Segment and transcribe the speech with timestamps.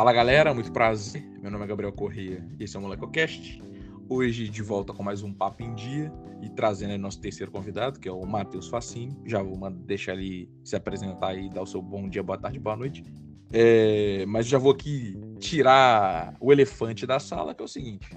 [0.00, 1.22] Fala galera, muito prazer.
[1.42, 3.62] Meu nome é Gabriel Corrêa e esse é o MolecoCast.
[4.08, 6.10] Hoje de volta com mais um Papo em Dia
[6.40, 9.14] e trazendo nosso terceiro convidado, que é o Matheus Facini.
[9.26, 12.76] Já vou deixar ele se apresentar e dar o seu bom dia, boa tarde, boa
[12.76, 13.04] noite.
[13.52, 18.08] É, mas já vou aqui tirar o elefante da sala, que é o seguinte.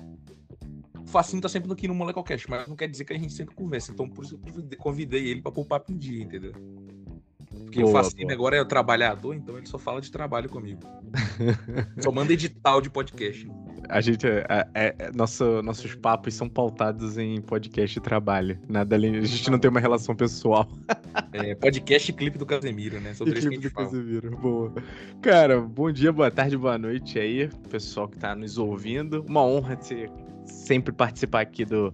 [1.01, 3.53] O Facini tá sempre aqui no MolecoCast, mas não quer dizer que a gente sempre
[3.55, 3.91] conversa.
[3.91, 6.53] Então por isso eu convidei ele para pôr o Papo em Dia, entendeu?
[7.73, 10.79] Porque boa, o Facine agora é o trabalhador, então ele só fala de trabalho comigo.
[11.99, 13.49] só manda edital de podcast.
[13.89, 14.45] A gente é,
[14.75, 18.59] é, é, nosso, nossos papos são pautados em podcast e trabalho.
[18.69, 19.17] Nada além.
[19.17, 20.67] A gente não tem uma relação pessoal.
[21.31, 23.13] É, podcast e clipe do Casemiro, né?
[23.13, 23.87] São três clipe do fala.
[23.87, 24.73] Casemiro, boa.
[25.21, 29.23] Cara, bom dia, boa tarde, boa noite aí, pessoal que tá nos ouvindo.
[29.27, 30.11] Uma honra ter
[30.45, 31.93] sempre participar aqui do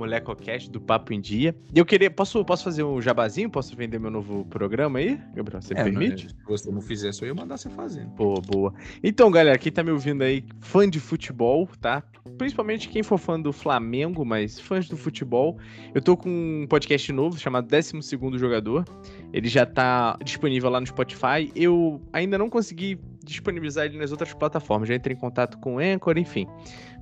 [0.00, 1.54] MolecoCast do Papo em Dia.
[1.74, 2.10] E eu queria.
[2.10, 3.50] Posso, posso fazer um jabazinho?
[3.50, 5.62] Posso vender meu novo programa aí, Gabriel?
[5.62, 6.24] Você é, permite?
[6.24, 8.04] Não, se você não fizesse, eu ia mandar você fazer.
[8.06, 8.74] Boa, boa.
[9.02, 12.02] Então, galera, quem tá me ouvindo aí, fã de futebol, tá?
[12.36, 15.58] Principalmente quem for fã do Flamengo, mas fãs do futebol.
[15.94, 18.84] Eu tô com um podcast novo chamado 12 Jogador.
[19.32, 21.50] Ele já tá disponível lá no Spotify.
[21.54, 24.88] Eu ainda não consegui disponibilizar ele nas outras plataformas.
[24.88, 26.46] Já entrei em contato com o Anchor, enfim.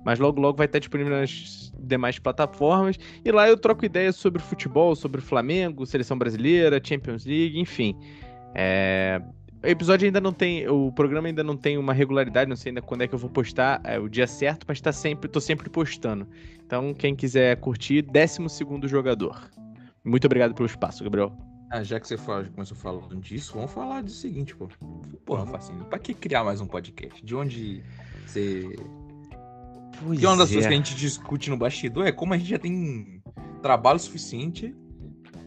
[0.08, 2.98] Mas logo, logo vai estar disponível nas demais plataformas.
[3.22, 7.94] E lá eu troco ideias sobre futebol, sobre Flamengo, seleção brasileira, Champions League, enfim.
[8.54, 9.20] É...
[9.62, 10.66] O episódio ainda não tem.
[10.66, 13.28] O programa ainda não tem uma regularidade, não sei ainda quando é que eu vou
[13.28, 16.26] postar é, o dia certo, mas tá sempre, tô sempre postando.
[16.64, 19.38] Então, quem quiser curtir, 12 jogador.
[20.02, 21.36] Muito obrigado pelo espaço, Gabriel.
[21.70, 24.68] Ah, já que você fala, começou falando disso, vamos falar do seguinte, pô.
[25.26, 27.22] Porra, Facinho, pra que criar mais um podcast?
[27.22, 27.82] De onde
[28.24, 28.74] você
[30.02, 30.54] Pois uma das é.
[30.54, 33.22] coisas que a gente discute no bastidor é como a gente já tem
[33.62, 34.74] trabalho suficiente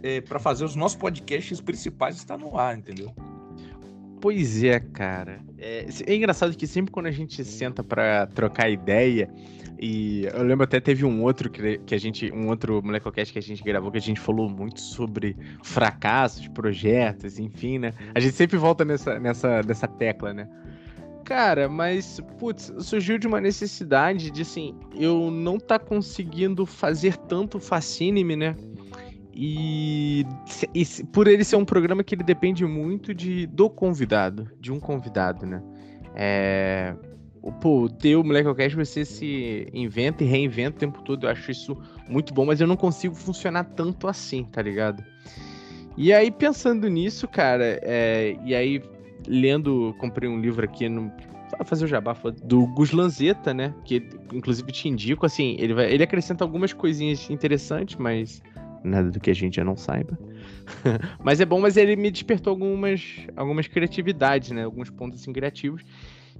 [0.03, 3.13] é, para fazer os nossos podcasts principais estar no ar, entendeu?
[4.19, 5.41] Pois é, cara.
[5.57, 9.27] É, é engraçado que sempre quando a gente senta para trocar ideia,
[9.79, 13.39] e eu lembro até teve um outro que, que a gente, um outro molecocast que
[13.39, 17.93] a gente gravou que a gente falou muito sobre fracassos, projetos, enfim, né?
[18.13, 20.47] A gente sempre volta nessa, nessa, nessa tecla, né?
[21.31, 27.57] Cara, mas, putz, surgiu de uma necessidade de, assim, eu não tá conseguindo fazer tanto
[27.57, 28.53] fascínime, né?
[29.33, 30.25] E,
[30.75, 34.79] e, por ele ser um programa que ele depende muito de do convidado, de um
[34.79, 35.63] convidado, né?
[36.13, 36.93] É,
[37.61, 41.77] pô, o teu Molecocast você se inventa e reinventa o tempo todo, eu acho isso
[42.09, 45.01] muito bom, mas eu não consigo funcionar tanto assim, tá ligado?
[45.95, 48.81] E aí, pensando nisso, cara, é, e aí
[49.27, 51.11] lendo, comprei um livro aqui no
[51.65, 53.73] fazer o jabá do Gus Lanzetta, né?
[53.83, 54.01] Que
[54.33, 58.41] inclusive te indico, assim, ele vai, ele acrescenta algumas coisinhas interessantes, mas
[58.83, 60.17] nada do que a gente já não saiba.
[61.23, 64.63] mas é bom, mas ele me despertou algumas algumas criatividades, né?
[64.63, 65.83] Alguns pontos assim, criativos.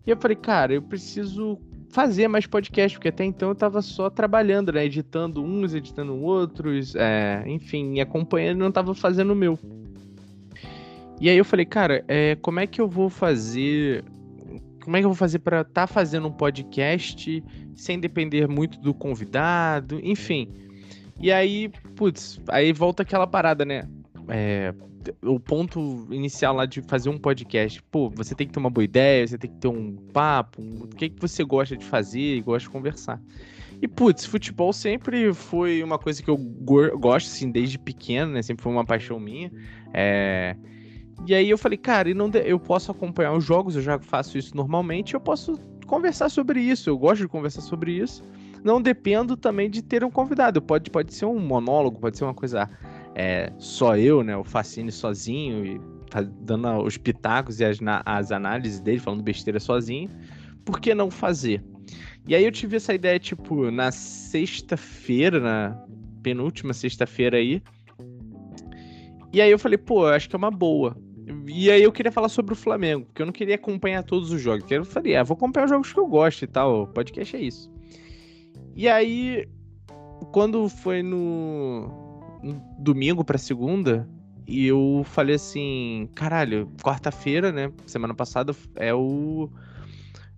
[0.05, 1.59] E eu falei, cara, eu preciso
[1.91, 4.85] fazer mais podcast, porque até então eu tava só trabalhando, né?
[4.85, 9.59] Editando uns, editando outros, é, enfim, acompanhando, não tava fazendo o meu.
[11.21, 14.03] E aí eu falei, cara, é, como é que eu vou fazer.
[14.83, 17.43] Como é que eu vou fazer para estar tá fazendo um podcast
[17.75, 20.49] sem depender muito do convidado, enfim.
[21.19, 23.87] E aí, putz, aí volta aquela parada, né?
[24.29, 24.73] É,
[25.23, 28.83] o ponto inicial lá de fazer um podcast, pô, você tem que ter uma boa
[28.83, 32.37] ideia, você tem que ter um papo, um, o que, que você gosta de fazer
[32.37, 33.21] e gosta de conversar.
[33.79, 38.41] E, putz, futebol sempre foi uma coisa que eu gosto, assim, desde pequeno, né?
[38.41, 39.51] Sempre foi uma paixão minha.
[39.93, 40.55] É...
[41.27, 44.37] E aí eu falei, cara, e não eu posso acompanhar os jogos, eu já faço
[44.37, 48.23] isso normalmente, eu posso conversar sobre isso, eu gosto de conversar sobre isso.
[48.63, 50.61] Não dependo também de ter um convidado.
[50.61, 52.69] Pode, pode ser um monólogo, pode ser uma coisa
[53.15, 54.37] é, só eu, né?
[54.37, 59.59] O Facine sozinho e tá dando os pitacos e as, as análises dele, falando besteira
[59.59, 60.09] sozinho.
[60.63, 61.63] Por que não fazer?
[62.27, 65.85] E aí eu tive essa ideia, tipo, na sexta-feira, na
[66.21, 67.61] penúltima sexta-feira aí.
[69.33, 70.95] E aí eu falei, pô, eu acho que é uma boa.
[71.47, 74.41] E aí eu queria falar sobre o Flamengo, porque eu não queria acompanhar todos os
[74.41, 74.69] jogos.
[74.71, 76.83] Eu falei, ah, vou acompanhar os jogos que eu gosto e tal.
[76.83, 77.71] O podcast é isso.
[78.75, 79.47] E aí,
[80.31, 81.87] quando foi no,
[82.41, 84.07] no domingo pra segunda,
[84.47, 87.71] e eu falei assim, caralho, quarta-feira, né?
[87.85, 89.49] Semana passada é o.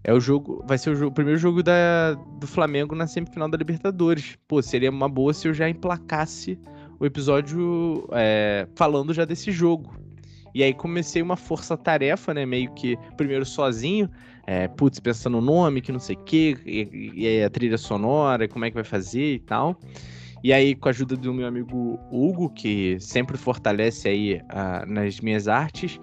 [0.04, 0.64] É o jogo.
[0.68, 4.38] Vai ser o, jogo, o primeiro jogo da, do Flamengo na semifinal da Libertadores.
[4.48, 6.60] Pô, seria uma boa se eu já emplacasse
[7.00, 9.96] o episódio é, falando já desse jogo.
[10.54, 12.46] E aí comecei uma força-tarefa, né?
[12.46, 14.10] Meio que primeiro sozinho,
[14.46, 18.48] é, putz, pensando no nome, que não sei o quê, e, e a trilha sonora,
[18.48, 19.80] como é que vai fazer e tal.
[20.44, 24.42] E aí, com a ajuda do meu amigo Hugo, que sempre fortalece aí
[24.86, 26.00] nas minhas artes.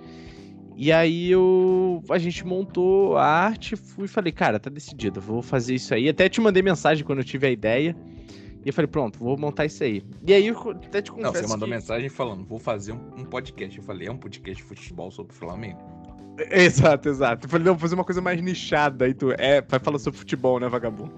[0.82, 5.74] E aí eu a gente montou a arte fui falei, cara, tá decidido, vou fazer
[5.74, 6.08] isso aí.
[6.08, 7.94] Até te mandei mensagem quando eu tive a ideia.
[8.64, 10.02] E eu falei, pronto, vou montar isso aí.
[10.26, 11.74] E aí eu até te confesso Não, você mandou que...
[11.74, 13.78] mensagem falando, vou fazer um, um, podcast.
[13.78, 15.78] Eu falei, é um podcast de futebol sobre o Flamengo?
[16.50, 17.46] Exato, exato.
[17.46, 19.04] Eu falei, não, vou fazer uma coisa mais nichada.
[19.04, 21.12] Aí tu, é, vai falar sobre futebol, né, vagabundo?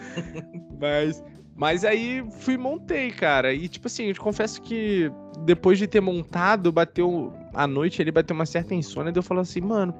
[0.80, 1.22] Mas
[1.56, 3.52] mas aí fui montei, cara.
[3.54, 5.10] E tipo assim, eu te confesso que
[5.44, 9.40] depois de ter montado, bateu a noite ele bateu uma certa insônia, e eu falo
[9.40, 9.94] assim, mano,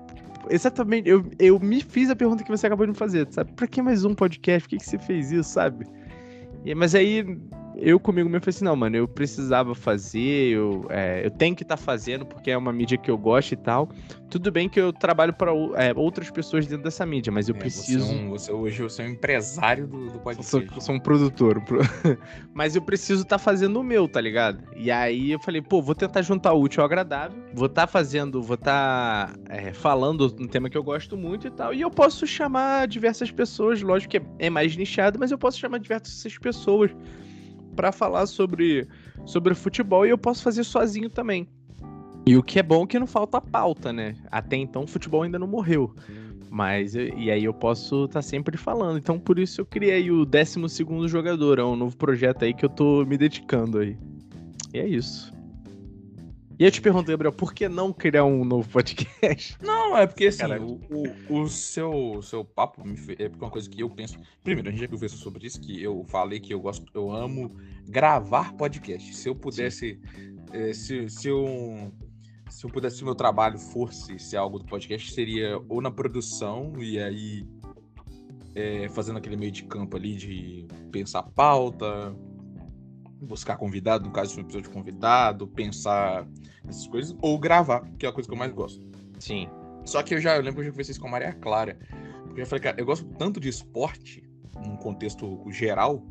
[0.51, 3.53] exatamente, eu, eu me fiz a pergunta que você acabou de me fazer, sabe?
[3.53, 4.69] Pra que mais um podcast?
[4.69, 5.87] Por que, que você fez isso, sabe?
[6.65, 7.25] E, mas aí
[7.77, 11.63] eu comigo mesmo falei assim, não, mano, eu precisava fazer, eu, é, eu tenho que
[11.63, 13.89] estar tá fazendo porque é uma mídia que eu gosto e tal.
[14.31, 17.59] Tudo bem que eu trabalho para é, outras pessoas dentro dessa mídia, mas eu é,
[17.59, 18.07] preciso.
[18.07, 20.69] Você, é um, você hoje você é um empresário do, do podcast.
[20.69, 21.63] Sou, sou um produtor.
[22.53, 24.63] mas eu preciso estar tá fazendo o meu, tá ligado?
[24.77, 27.41] E aí eu falei, pô, vou tentar juntar o útil ao agradável.
[27.55, 31.47] Vou estar tá fazendo, vou estar tá, é, falando um tema que eu gosto muito
[31.47, 31.73] e tal.
[31.73, 35.59] E eu posso chamar diversas pessoas, lógico que é, é mais nichado, mas eu posso
[35.59, 36.91] chamar diversas pessoas
[37.75, 38.87] para falar sobre,
[39.25, 41.49] sobre futebol e eu posso fazer sozinho também.
[42.27, 44.17] E o que é bom é que não falta pauta, né?
[44.31, 45.95] Até então o futebol ainda não morreu.
[46.51, 48.97] Mas, e aí eu posso estar tá sempre falando.
[48.97, 50.61] Então por isso eu criei o 12
[51.07, 51.59] jogador.
[51.59, 53.97] É um novo projeto aí que eu tô me dedicando aí.
[54.73, 55.33] E é isso.
[56.59, 59.57] E eu te pergunto, Gabriel, por que não criar um novo podcast?
[59.63, 60.81] Não, é porque assim, o,
[61.29, 62.83] o, o, seu, seu papo
[63.19, 64.19] é porque uma coisa que eu penso.
[64.43, 67.57] Primeiro, a gente já conversou sobre isso, que eu falei que eu gosto, eu amo
[67.89, 69.15] gravar podcast.
[69.15, 70.01] Se eu pudesse.
[70.53, 71.93] É, se, se eu.
[72.49, 75.91] Se eu pudesse, se o meu trabalho fosse ser algo do podcast, seria ou na
[75.91, 77.45] produção, e aí
[78.55, 82.15] é, fazendo aquele meio de campo ali de pensar pauta,
[83.25, 86.27] buscar convidado, no caso de um episódio de convidado, pensar
[86.69, 88.85] essas coisas, ou gravar, que é a coisa que eu mais gosto.
[89.19, 89.49] Sim.
[89.85, 91.79] Só que eu já eu lembro que eu já conversei isso com a Maria Clara.
[92.25, 94.23] Porque eu falei, cara, eu gosto tanto de esporte,
[94.65, 96.03] num contexto geral,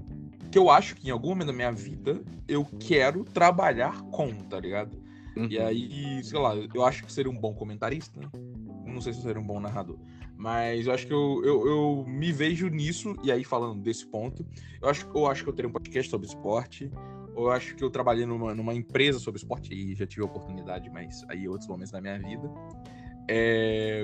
[0.52, 4.60] que eu acho que em algum momento da minha vida eu quero trabalhar com, tá
[4.60, 4.96] ligado?
[5.36, 5.48] Uhum.
[5.50, 8.20] E aí, sei lá, eu acho que seria um bom comentarista.
[8.86, 9.98] Não sei se eu seria um bom narrador.
[10.44, 14.46] Mas eu acho que eu, eu, eu, me vejo nisso, e aí falando desse ponto,
[14.82, 16.92] eu acho, eu acho que eu teria um podcast sobre esporte.
[17.34, 20.26] Ou eu acho que eu trabalhei numa, numa empresa sobre esporte e já tive a
[20.26, 22.52] oportunidade, mas aí outros momentos da minha vida.
[23.30, 24.04] É...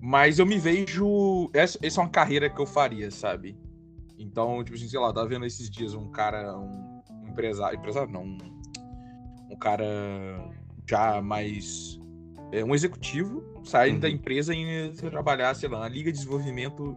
[0.00, 1.50] Mas eu me vejo.
[1.52, 3.58] Essa, essa é uma carreira que eu faria, sabe?
[4.16, 7.76] Então, tipo assim, sei lá, tá vendo esses dias um cara, um, um empresário.
[7.76, 8.38] Empresário não, um,
[9.50, 9.84] um cara
[10.88, 11.98] já mais.
[12.52, 14.00] É, um executivo saindo uhum.
[14.00, 16.96] da empresa e trabalhar, sei lá, na Liga de Desenvolvimento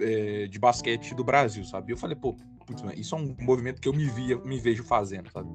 [0.00, 1.92] é, de Basquete do Brasil, sabe?
[1.92, 5.30] Eu falei, pô, putz, isso é um movimento que eu me, via, me vejo fazendo,
[5.30, 5.48] sabe?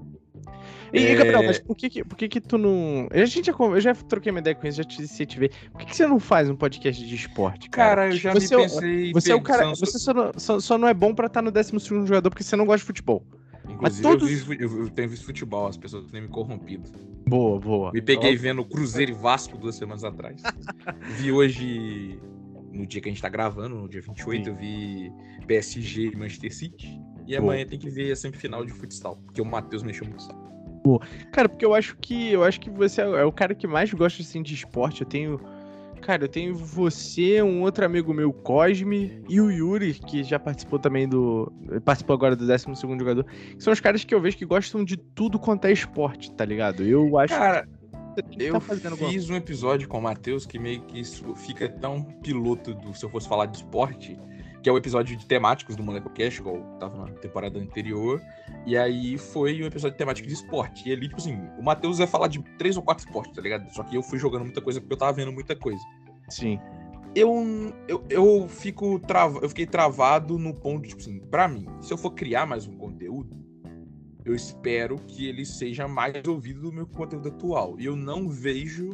[0.92, 1.16] E, é...
[1.16, 3.08] Gabriel, mas por que, que, por que que tu não.
[3.12, 5.52] A gente já, eu já troquei uma ideia com isso, já te, se te ver.
[5.72, 7.96] Por que, que você não faz um podcast de esporte, cara?
[7.96, 9.14] Cara, eu já você, me pensei.
[9.14, 9.70] Você é o cara.
[9.70, 11.72] Você só não, só, só não é bom pra estar no 12
[12.06, 13.26] jogador porque você não gosta de futebol.
[13.90, 14.62] Inclusive, todos...
[14.62, 16.90] eu, vi, eu, tenho visto futebol, as pessoas têm me corrompido.
[17.28, 17.92] Boa, boa.
[17.92, 20.42] Me peguei vendo Cruzeiro e Vasco duas semanas atrás.
[21.18, 22.20] vi hoje,
[22.72, 24.50] no dia que a gente tá gravando, no dia 28, Sim.
[24.50, 25.12] eu vi
[25.48, 27.02] PSG e Manchester City.
[27.26, 27.40] E boa.
[27.40, 30.28] amanhã tem que ver a semifinal de futsal, porque o Matheus mexeu muito.
[31.32, 34.22] Cara, porque eu acho que eu acho que você é o cara que mais gosta
[34.22, 35.02] assim de esporte.
[35.02, 35.40] Eu tenho
[36.06, 40.78] Cara, eu tenho você, um outro amigo meu, Cosme, e o Yuri, que já participou
[40.78, 41.52] também do.
[41.86, 42.66] Participou agora do 12
[43.00, 43.24] jogador.
[43.24, 46.44] Que são os caras que eu vejo que gostam de tudo quanto é esporte, tá
[46.44, 46.84] ligado?
[46.84, 47.34] Eu acho.
[47.34, 47.66] Cara,
[48.38, 52.74] eu tá fiz um episódio com o Matheus que meio que isso fica tão piloto
[52.74, 54.20] do se eu fosse falar de esporte
[54.64, 58.22] que é o episódio de temáticos do Moleco Cash, igual tava na temporada anterior.
[58.66, 60.88] E aí foi um episódio de temática de esporte.
[60.88, 63.70] E ali, tipo assim, o Matheus ia falar de três ou quatro esportes, tá ligado?
[63.74, 65.84] Só que eu fui jogando muita coisa porque eu tava vendo muita coisa.
[66.30, 66.58] Sim.
[67.14, 71.94] Eu, eu, eu fico trava, eu fiquei travado no ponto, tipo assim, pra mim, se
[71.94, 73.36] eu for criar mais um conteúdo,
[74.24, 77.76] eu espero que ele seja mais ouvido do meu conteúdo atual.
[77.78, 78.92] E eu não vejo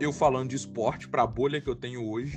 [0.00, 2.36] eu falando de esporte pra bolha que eu tenho hoje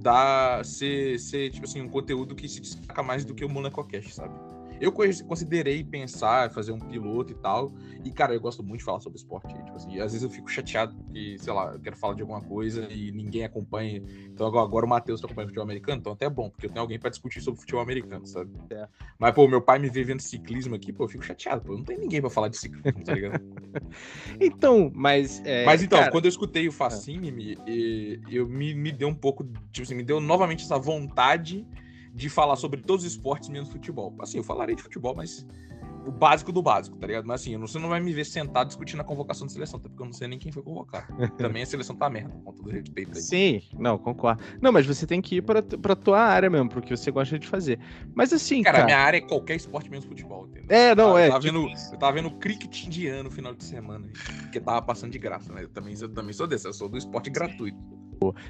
[0.00, 4.14] dar ser, ser tipo assim um conteúdo que se destaca mais do que o MonacoCast,
[4.14, 4.49] sabe?
[4.80, 7.72] Eu considerei pensar, fazer um piloto e tal.
[8.02, 9.52] E, cara, eu gosto muito de falar sobre esporte.
[9.52, 12.40] Tipo assim, às vezes eu fico chateado que, sei lá, eu quero falar de alguma
[12.40, 14.02] coisa e ninguém acompanha.
[14.26, 16.80] Então agora o Matheus tá acompanhando futebol americano, então até é bom, porque eu tenho
[16.80, 18.50] alguém para discutir sobre futebol americano, sabe?
[18.70, 18.88] É.
[19.18, 21.76] Mas, pô, meu pai me vê vendo ciclismo aqui, pô, eu fico chateado, pô.
[21.76, 23.40] Não tem ninguém para falar de ciclismo, tá ligado?
[24.40, 25.42] então, mas.
[25.44, 26.10] É, mas então, cara...
[26.10, 27.58] quando eu escutei o Facine, me,
[28.30, 31.66] eu me, me deu um pouco, tipo assim, me deu novamente essa vontade
[32.20, 34.14] de falar sobre todos os esportes menos futebol.
[34.20, 35.46] Assim, eu falarei de futebol, mas
[36.06, 37.26] o básico do básico, tá ligado?
[37.26, 40.02] Mas assim, você não vai me ver sentado discutindo a convocação de seleção, até porque
[40.02, 41.06] eu não sei nem quem foi convocado.
[41.38, 43.22] Também a seleção tá merda, com todo respeito aí.
[43.22, 44.42] Sim, não, concordo.
[44.60, 47.46] Não, mas você tem que ir pra, pra tua área mesmo, porque você gosta de
[47.46, 47.80] fazer.
[48.14, 48.78] Mas assim, cara.
[48.78, 50.66] Cara, minha área é qualquer esporte menos futebol, entendeu?
[50.68, 51.28] É, não, eu é.
[51.28, 54.06] Tava tipo vendo, eu tava vendo cricket indiano no final de semana,
[54.42, 55.64] porque tava passando de graça, né?
[55.64, 57.78] Eu também, eu também sou desse, eu sou do esporte gratuito.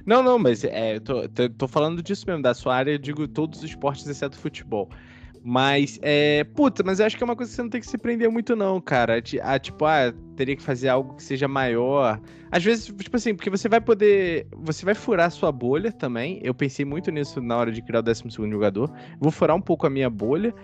[0.05, 3.65] Não, não, mas é, tô, tô, falando disso mesmo, da sua área, digo todos os
[3.65, 4.89] esportes exceto futebol.
[5.43, 6.45] Mas, é.
[6.45, 8.31] Puta, mas eu acho que é uma coisa que você não tem que se prender
[8.31, 9.23] muito, não, cara.
[9.43, 12.21] Ah, tipo, ah, teria que fazer algo que seja maior.
[12.51, 14.47] Às vezes, tipo assim, porque você vai poder.
[14.57, 16.41] Você vai furar a sua bolha também.
[16.43, 18.93] Eu pensei muito nisso na hora de criar o 12 jogador.
[19.19, 20.55] Vou furar um pouco a minha bolha.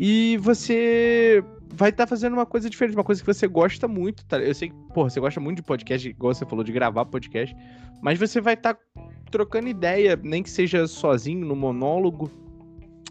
[0.00, 1.42] E você
[1.74, 4.38] vai estar fazendo uma coisa diferente, uma coisa que você gosta muito, tá?
[4.38, 7.54] Eu sei que, porra, você gosta muito de podcast, igual você falou, de gravar podcast.
[8.00, 8.78] Mas você vai estar
[9.28, 12.30] trocando ideia, nem que seja sozinho, no monólogo.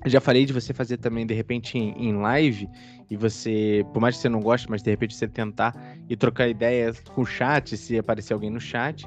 [0.05, 2.69] Já falei de você fazer também, de repente, em, em live,
[3.11, 5.75] e você, por mais que você não goste, mas de repente você tentar
[6.09, 9.05] e trocar ideia com o chat, se aparecer alguém no chat.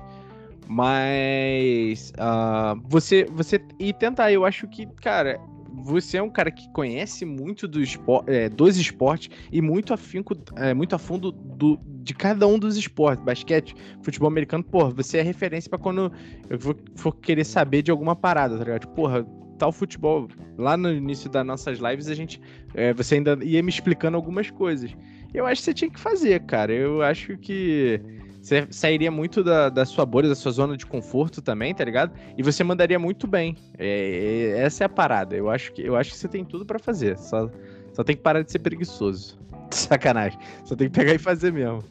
[0.68, 3.58] Mas ah, você, você.
[3.78, 5.40] E tentar, eu acho que, cara,
[5.72, 10.36] você é um cara que conhece muito do espor, é, dos esportes e muito afinco,
[10.56, 13.24] é, muito a fundo do, de cada um dos esportes.
[13.24, 16.12] Basquete, futebol americano, porra, você é referência pra quando
[16.48, 18.88] eu for, for querer saber de alguma parada, tá ligado?
[18.88, 19.26] Porra,
[19.60, 20.26] tal futebol.
[20.58, 22.40] Lá no início das nossas lives, a gente.
[22.74, 24.96] é, você ainda ia me explicando algumas coisas.
[25.32, 26.72] Eu acho que você tinha que fazer, cara.
[26.72, 28.00] Eu acho que.
[28.40, 32.12] Você sairia muito da, da sua bolha, da sua zona de conforto também, tá ligado?
[32.36, 33.56] E você mandaria muito bem.
[33.78, 35.36] É, é- essa é a parada.
[35.36, 37.18] Eu acho que, eu acho que você tem tudo pra fazer.
[37.18, 37.50] Só,
[37.92, 39.38] só tem que parar de ser preguiçoso.
[39.70, 40.38] Sacanagem.
[40.64, 41.84] Só tem que pegar e fazer mesmo.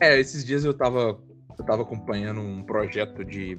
[0.00, 1.18] É, esses dias eu tava,
[1.56, 3.56] eu tava acompanhando um projeto de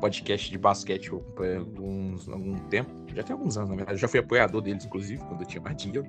[0.00, 1.24] podcast de basquete que eu
[1.58, 2.90] alguns, algum tempo.
[3.14, 3.96] Já tem alguns anos, na verdade.
[3.96, 6.06] Eu já fui apoiador deles, inclusive, quando eu tinha mais dinheiro.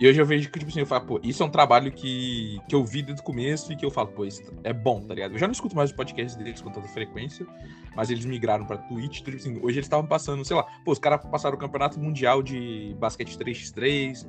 [0.00, 2.60] E hoje eu vejo que, tipo assim, eu falo, pô, isso é um trabalho que,
[2.68, 5.14] que eu vi desde o começo e que eu falo, pô, isso é bom, tá
[5.14, 5.32] ligado?
[5.32, 7.46] Eu já não escuto mais os podcasts deles com tanta frequência,
[7.94, 10.98] mas eles migraram pra Twitch, tipo assim, hoje eles estavam passando, sei lá, pô, os
[10.98, 14.26] caras passaram o campeonato mundial de basquete 3x3,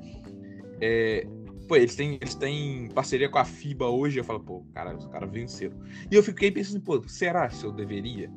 [0.81, 1.27] é,
[1.67, 5.05] pô, eles têm, eles têm parceria com a FIBA hoje, eu falo, pô, cara, os
[5.07, 5.77] caras venceram.
[6.09, 8.31] E eu fiquei pensando, pô, será se eu deveria?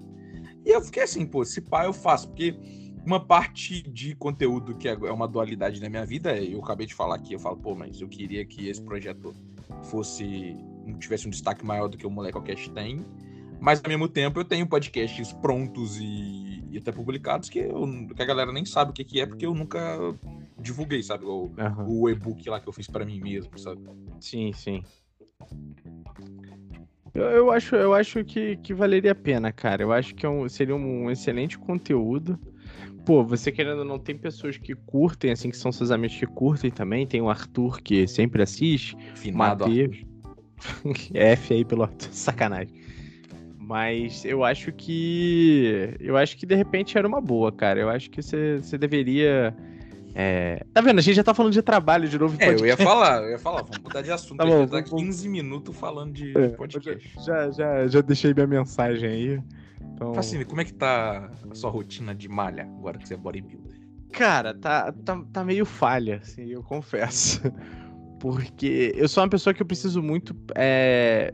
[0.65, 2.55] E eu fiquei assim, pô, se pá eu faço, porque
[3.05, 6.87] uma parte de conteúdo que é é uma dualidade na minha vida, é- eu acabei
[6.87, 9.35] de falar aqui, eu falo, pô, mas eu queria que esse projeto
[9.85, 10.57] fosse
[10.99, 13.05] tivesse um destaque maior do que o Molecocast tem,
[13.61, 18.23] mas ao mesmo tempo eu tenho podcasts prontos e, e até publicados que, eu- que
[18.23, 19.79] a galera nem sabe o que, que é, porque eu nunca
[20.59, 21.25] divulguei, sabe?
[21.25, 21.87] O, Aham.
[21.89, 23.81] o e-book lá que eu fiz pra mim mesmo, sabe?
[24.21, 24.83] Sim, sim.
[27.15, 29.83] Eu, eu acho, eu acho que, que valeria a pena, cara.
[29.83, 32.39] Eu acho que é um- seria um excelente conteúdo.
[33.11, 36.27] Pô, você querendo ou não, tem pessoas que curtem, assim, que são seus amigos que
[36.27, 37.05] curtem também.
[37.05, 38.97] Tem o Arthur, que sempre assiste.
[39.17, 40.05] Finado, Matheus.
[41.13, 42.09] F aí pelo Arthur.
[42.13, 42.73] Sacanagem.
[43.59, 45.93] Mas eu acho que.
[45.99, 47.81] Eu acho que de repente era uma boa, cara.
[47.81, 49.57] Eu acho que você, você deveria.
[50.15, 51.01] é, Tá vendo?
[51.01, 52.37] A gente já tá falando de trabalho de novo.
[52.39, 54.39] É, eu ia falar, eu ia falar, vamos mudar de assunto.
[54.39, 57.13] Tá a bom, gente tá vamos- 15 minutos falando de, É, de podcast.
[57.27, 59.41] Já, já, já deixei minha mensagem aí.
[59.95, 63.17] Então, Facine, como é que tá a sua rotina de malha agora que você é
[63.17, 63.79] bodybuilder?
[64.13, 67.41] cara, tá, tá, tá meio falha, assim, eu confesso.
[68.21, 70.37] Porque eu sou uma pessoa que eu preciso muito.
[70.55, 71.33] é,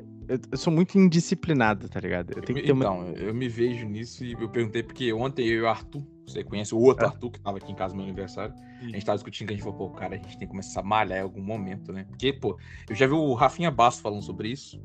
[0.52, 2.32] Eu sou muito indisciplinado, tá ligado?
[2.36, 2.84] Eu tenho que ter uma.
[2.84, 6.44] Então, eu me vejo nisso e eu perguntei porque ontem eu e o Arthur, você
[6.44, 7.08] conhece o outro É.
[7.08, 8.90] Arthur que tava aqui em casa no meu aniversário, a Sim.
[8.92, 10.84] gente tava discutindo que a gente falou, pô, cara, a gente tem que começar a
[10.84, 12.04] malhar em algum momento, né?
[12.08, 12.56] Porque, pô,
[12.88, 14.80] eu já vi o Rafinha Basso falando sobre isso,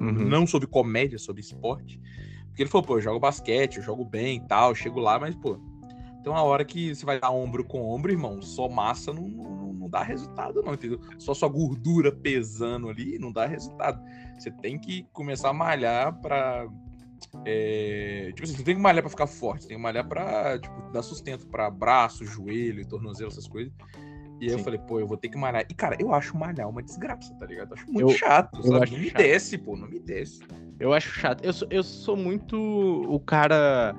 [0.00, 0.10] Uhum.
[0.12, 2.00] não sobre comédia, sobre esporte.
[2.54, 5.34] Porque ele falou, pô, eu jogo basquete, eu jogo bem e tal, chego lá, mas,
[5.34, 5.58] pô,
[6.22, 9.72] tem uma hora que você vai dar ombro com ombro, irmão, só massa não, não,
[9.72, 11.00] não dá resultado, não, entendeu?
[11.18, 14.00] Só sua gordura pesando ali não dá resultado.
[14.38, 16.68] Você tem que começar a malhar pra.
[17.44, 20.92] é, tipo assim, você tem que malhar pra ficar forte, tem que malhar pra tipo,
[20.92, 23.72] dar sustento pra braço, joelho, tornozelo, essas coisas.
[24.40, 25.64] E aí eu falei, pô, eu vou ter que malhar.
[25.68, 27.70] E, cara, eu acho malhar uma desgraça, tá ligado?
[27.70, 29.16] Eu acho muito Eu- chato, eu acho não me chato.
[29.22, 30.40] desce, pô, não me desce.
[30.78, 31.44] Eu acho chato.
[31.44, 33.94] Eu sou, eu sou muito o cara.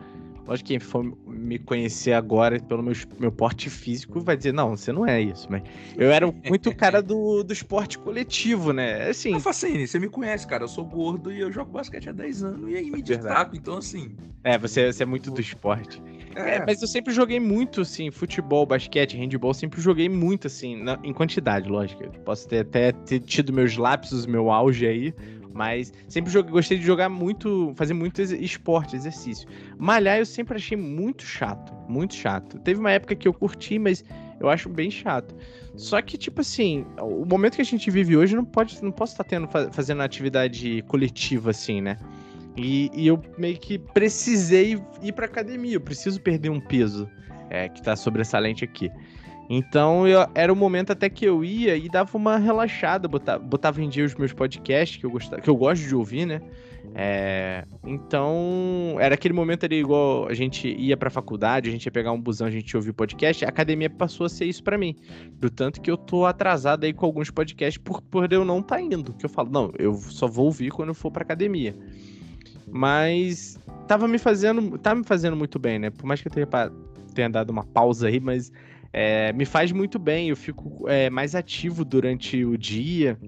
[0.48, 4.75] Lógico que quem for me conhecer agora pelo meu, meu porte físico vai dizer, não,
[4.78, 5.64] você não é isso, mas
[5.98, 9.10] eu era muito cara do, do esporte coletivo, né?
[9.10, 10.64] Assim, Não, Facine, você me conhece, cara.
[10.64, 13.06] Eu sou gordo e eu jogo basquete há 10 anos e aí me Verdade.
[13.24, 13.56] destaco.
[13.56, 14.16] Então, assim.
[14.44, 16.02] é, você, você é muito do esporte.
[16.36, 20.75] É, É, mas eu sempre joguei muito, assim, futebol, basquete, handball, sempre joguei muito, assim,
[20.75, 22.04] na- em quantidade, lógico.
[22.04, 25.14] Eu posso ter até ter tido meus lapsos, meu auge aí,
[25.56, 29.48] mas sempre joguei, gostei de jogar muito, fazer muito esporte, exercício.
[29.80, 32.60] Malhar eu sempre achei muito chato, muito chato.
[32.60, 34.04] Teve uma época que eu curti, mas
[34.40, 35.34] Eu acho bem chato.
[35.76, 39.14] Só que, tipo assim, o momento que a gente vive hoje não pode, não posso
[39.14, 41.98] estar tendo fazendo atividade coletiva assim, né?
[42.58, 47.10] E, e eu meio que precisei ir pra academia, eu preciso perder um peso
[47.50, 48.90] é, que tá sobressalente aqui.
[49.50, 53.82] Então eu, era o momento até que eu ia e dava uma relaxada, botava, botava
[53.82, 56.42] em dia os meus podcasts que eu, gostava, que eu gosto de ouvir, né?
[56.94, 61.92] É, então era aquele momento ali igual a gente ia pra faculdade, a gente ia
[61.92, 64.78] pegar um busão, a gente ia ouvir podcast, a academia passou a ser isso para
[64.78, 64.96] mim.
[65.34, 68.80] Do tanto que eu tô atrasado aí com alguns podcasts por, por eu não tá
[68.80, 69.14] indo.
[69.14, 71.75] Que eu falo, não, eu só vou ouvir quando eu for pra academia.
[72.68, 75.90] Mas tava me fazendo, tá me fazendo muito bem, né?
[75.90, 76.48] Por mais que eu tenha,
[77.14, 78.52] tenha dado uma pausa aí, mas
[78.98, 80.30] é, me faz muito bem.
[80.30, 83.20] Eu fico é, mais ativo durante o dia.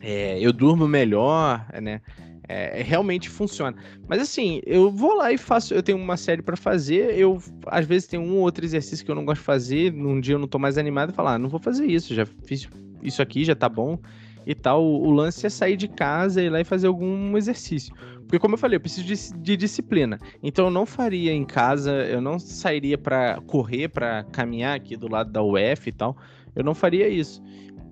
[0.00, 2.00] É, eu durmo melhor, né?
[2.46, 3.76] É, realmente funciona.
[4.06, 5.74] Mas assim, eu vou lá e faço.
[5.74, 7.18] Eu tenho uma série para fazer.
[7.18, 9.92] Eu às vezes tem um ou outro exercício que eu não gosto de fazer.
[9.92, 12.14] Num dia eu não tô mais animado e falar, ah, não vou fazer isso.
[12.14, 12.68] Já fiz
[13.02, 13.98] isso aqui, já tá bom
[14.46, 14.84] e tal.
[14.84, 17.92] O, lance é sair de casa e ir lá e fazer algum exercício.
[18.24, 20.18] Porque, como eu falei, eu preciso de, de disciplina.
[20.42, 25.10] Então, eu não faria em casa, eu não sairia para correr, para caminhar aqui do
[25.10, 26.16] lado da UF e tal.
[26.54, 27.42] Eu não faria isso.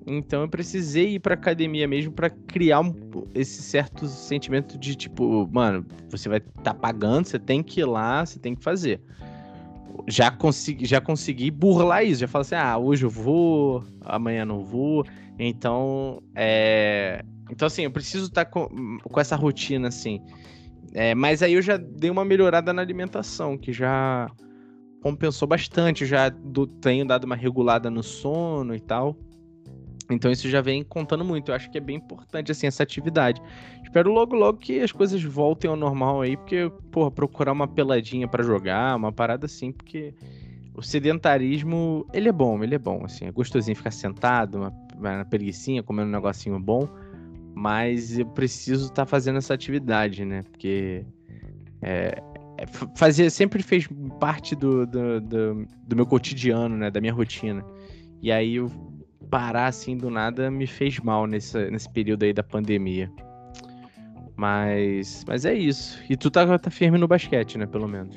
[0.06, 2.94] Então, eu precisei ir pra academia mesmo para criar um,
[3.34, 7.84] esse certo sentimento de tipo, mano, você vai estar tá pagando, você tem que ir
[7.84, 9.00] lá, você tem que fazer
[10.06, 12.20] já consegui, já consegui burlar isso.
[12.20, 15.04] Já falo assim, ah, hoje eu vou, amanhã não vou.
[15.38, 17.24] Então, é...
[17.52, 20.22] Então, assim, eu preciso estar tá com, com essa rotina, assim.
[20.94, 24.26] É, mas aí eu já dei uma melhorada na alimentação, que já
[25.02, 26.06] compensou bastante.
[26.06, 29.14] Já do, tenho dado uma regulada no sono e tal.
[30.10, 31.50] Então isso já vem contando muito.
[31.50, 33.40] Eu acho que é bem importante, assim, essa atividade.
[33.82, 38.26] Espero logo, logo que as coisas voltem ao normal aí, porque, porra, procurar uma peladinha
[38.26, 40.14] para jogar, uma parada assim, porque
[40.74, 43.26] o sedentarismo, ele é bom, ele é bom, assim.
[43.26, 46.88] É gostosinho ficar sentado, uma, uma preguiçinha, comendo um negocinho bom.
[47.54, 50.42] Mas eu preciso estar tá fazendo essa atividade, né?
[50.42, 51.04] Porque
[51.82, 52.22] é,
[52.58, 53.88] é, fazer sempre fez
[54.18, 56.90] parte do, do, do, do meu cotidiano, né?
[56.90, 57.64] Da minha rotina.
[58.22, 58.70] E aí eu
[59.30, 63.10] parar assim do nada me fez mal nesse, nesse período aí da pandemia.
[64.36, 66.02] Mas, mas é isso.
[66.08, 67.66] E tu tá, tá firme no basquete, né?
[67.66, 68.16] Pelo menos.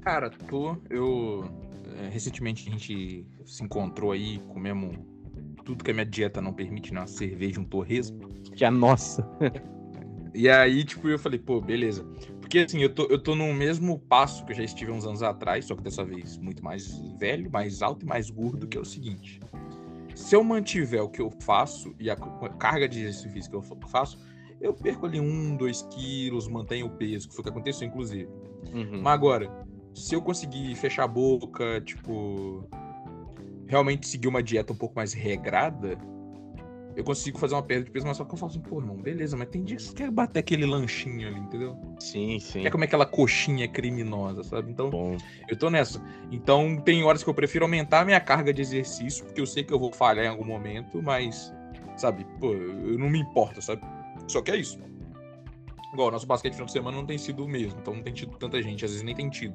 [0.00, 0.76] Cara, tô.
[0.90, 1.44] Eu.
[1.98, 4.98] É, recentemente a gente se encontrou aí, comemos
[5.64, 7.00] tudo que a minha dieta não permite, né?
[7.00, 8.28] Uma cerveja, um torresmo.
[8.54, 9.26] Que é a nossa.
[10.34, 12.04] e aí, tipo, eu falei, pô, beleza.
[12.40, 15.22] Porque assim, eu tô, eu tô no mesmo passo que eu já estive uns anos
[15.22, 18.80] atrás, só que dessa vez muito mais velho, mais alto e mais gordo, que é
[18.80, 19.40] o seguinte
[20.14, 23.88] se eu mantiver o que eu faço e a carga de exercício físico que eu
[23.88, 24.18] faço,
[24.60, 28.28] eu perco ali um, dois quilos, mantenho o peso, que foi o que aconteceu, inclusive.
[28.72, 29.00] Uhum.
[29.02, 32.64] Mas agora, se eu conseguir fechar a boca, tipo,
[33.72, 35.98] realmente seguir uma dieta um pouco mais regrada,
[36.94, 38.96] eu consigo fazer uma perda de peso, mas só que eu falo assim, pô, irmão,
[38.96, 41.74] beleza, mas tem dias que quer bater aquele lanchinho ali, entendeu?
[41.98, 42.60] Sim, sim.
[42.60, 44.70] Quer comer aquela coxinha criminosa, sabe?
[44.70, 45.16] Então, Bom.
[45.48, 46.02] eu tô nessa.
[46.30, 49.64] Então, tem horas que eu prefiro aumentar a minha carga de exercício, porque eu sei
[49.64, 51.50] que eu vou falhar em algum momento, mas,
[51.96, 53.80] sabe, pô, eu não me importo, sabe?
[54.28, 54.78] Só que é isso.
[55.94, 58.36] Igual, nosso basquete final de semana não tem sido o mesmo, então não tem tido
[58.36, 59.54] tanta gente, às vezes nem tem tido.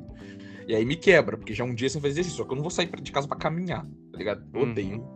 [0.68, 2.62] E aí me quebra, porque já um dia sem fazer exercício, só que eu não
[2.62, 4.46] vou sair de casa para caminhar, tá ligado?
[4.54, 4.72] Eu uhum.
[4.72, 5.08] odeio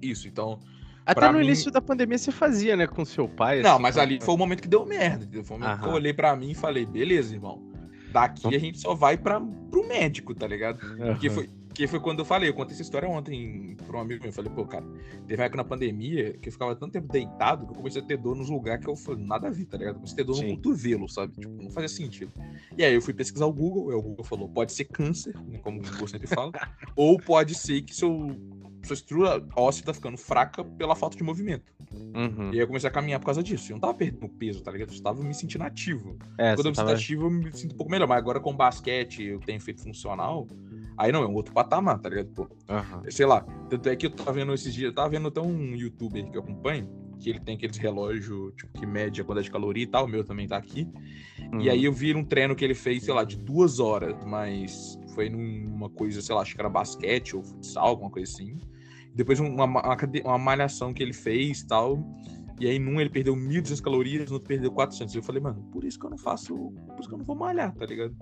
[0.00, 0.58] isso, então
[1.04, 1.44] até no mim...
[1.44, 3.62] início da pandemia você fazia, né, com seu pai.
[3.62, 5.26] Não, assim, mas ali foi o momento que deu merda.
[5.42, 5.82] Foi o momento Aham.
[5.82, 7.66] que eu olhei pra mim e falei, beleza, irmão.
[8.12, 10.80] Daqui a gente só vai pra, pro médico, tá ligado?
[10.96, 14.20] Porque foi, que foi quando eu falei, eu contei essa história ontem pra um amigo
[14.20, 14.30] meu.
[14.30, 14.84] Eu falei, pô, cara,
[15.28, 18.04] teve uma época na pandemia que eu ficava tanto tempo deitado que eu comecei a
[18.04, 19.94] ter dor nos lugares que eu falei, nada a ver, tá ligado?
[19.94, 20.48] Eu comecei a ter dor Sim.
[20.48, 21.34] no cotovelo, sabe?
[21.34, 22.32] Tipo, não fazia sentido.
[22.76, 25.58] E aí eu fui pesquisar o Google, e o Google falou, pode ser câncer, né,
[25.58, 26.50] como o Google sempre fala,
[26.96, 28.36] ou pode ser que seu
[28.82, 31.72] sua estrutura óssea tá ficando fraca pela falta de movimento.
[31.92, 32.50] Uhum.
[32.50, 33.72] E aí eu comecei a caminhar por causa disso.
[33.72, 34.94] Eu não tava perdendo peso, tá ligado?
[34.94, 36.16] Eu tava me sentindo ativo.
[36.38, 36.92] É, Quando eu me sinto tava...
[36.92, 38.06] ativo, eu me sinto um pouco melhor.
[38.06, 40.46] Mas agora com basquete eu tenho feito funcional.
[40.96, 42.28] Aí não, é um outro patamar, tá ligado?
[42.28, 43.10] Pô, uhum.
[43.10, 43.42] Sei lá.
[43.68, 46.36] Tanto é que eu tava vendo esses dias, eu tava vendo até um youtuber que
[46.36, 46.88] eu acompanho,
[47.18, 50.08] que ele tem aqueles relógios, tipo, que mede a quantidade de caloria e tal, o
[50.08, 50.88] meu também tá aqui.
[51.52, 51.60] Uhum.
[51.60, 54.98] E aí eu vi um treino que ele fez, sei lá, de duas horas, mas
[55.18, 58.56] foi numa coisa, sei lá, acho que era basquete ou futsal, alguma coisa assim.
[59.12, 61.98] Depois uma, uma, uma malhação que ele fez tal.
[62.60, 65.12] E aí, num ele perdeu 1.200 calorias, no outro perdeu 400.
[65.16, 66.54] Eu falei, mano, por isso que eu não faço.
[66.54, 68.16] Por isso que eu não vou malhar, tá ligado?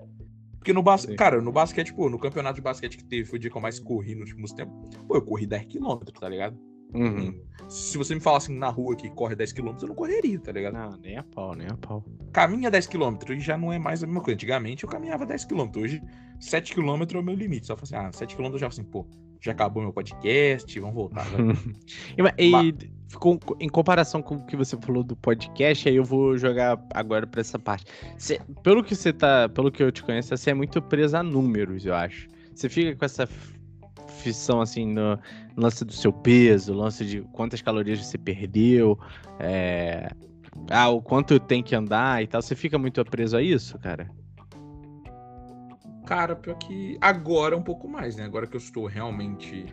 [0.57, 3.39] Porque no basquete, cara, no basquete, pô, no campeonato de basquete que teve, foi o
[3.39, 4.89] dia que eu mais corri nos últimos tempos.
[5.07, 6.57] Pô, eu corri 10km, tá ligado?
[6.93, 7.47] Uhum.
[7.69, 10.73] Se você me falasse assim, na rua que corre 10km, eu não correria, tá ligado?
[10.73, 12.03] Não, nem a pau, nem a pau.
[12.31, 14.35] Caminha 10km e já não é mais a mesma coisa.
[14.35, 15.75] Antigamente eu caminhava 10km.
[15.77, 16.01] Hoje,
[16.39, 17.67] 7km é o meu limite.
[17.67, 19.05] Só assim, ah, 7km eu já assim, pô,
[19.41, 21.25] Já acabou meu podcast, vamos voltar.
[22.37, 22.73] e, e
[23.15, 27.27] com, em comparação com o que você falou do podcast, aí eu vou jogar agora
[27.27, 27.85] para essa parte.
[28.17, 31.23] Cê, pelo que você tá, pelo que eu te conheço, você é muito presa a
[31.23, 32.29] números, eu acho.
[32.55, 33.27] Você fica com essa
[34.27, 35.17] fissão assim no,
[35.55, 38.97] lance do seu peso, lance de quantas calorias você perdeu,
[39.39, 40.09] é,
[40.69, 42.41] ah, o quanto tem que andar e tal.
[42.41, 44.09] Você fica muito preso a isso, cara?
[46.05, 48.23] Cara, pior que agora um pouco mais, né?
[48.23, 49.65] Agora que eu estou realmente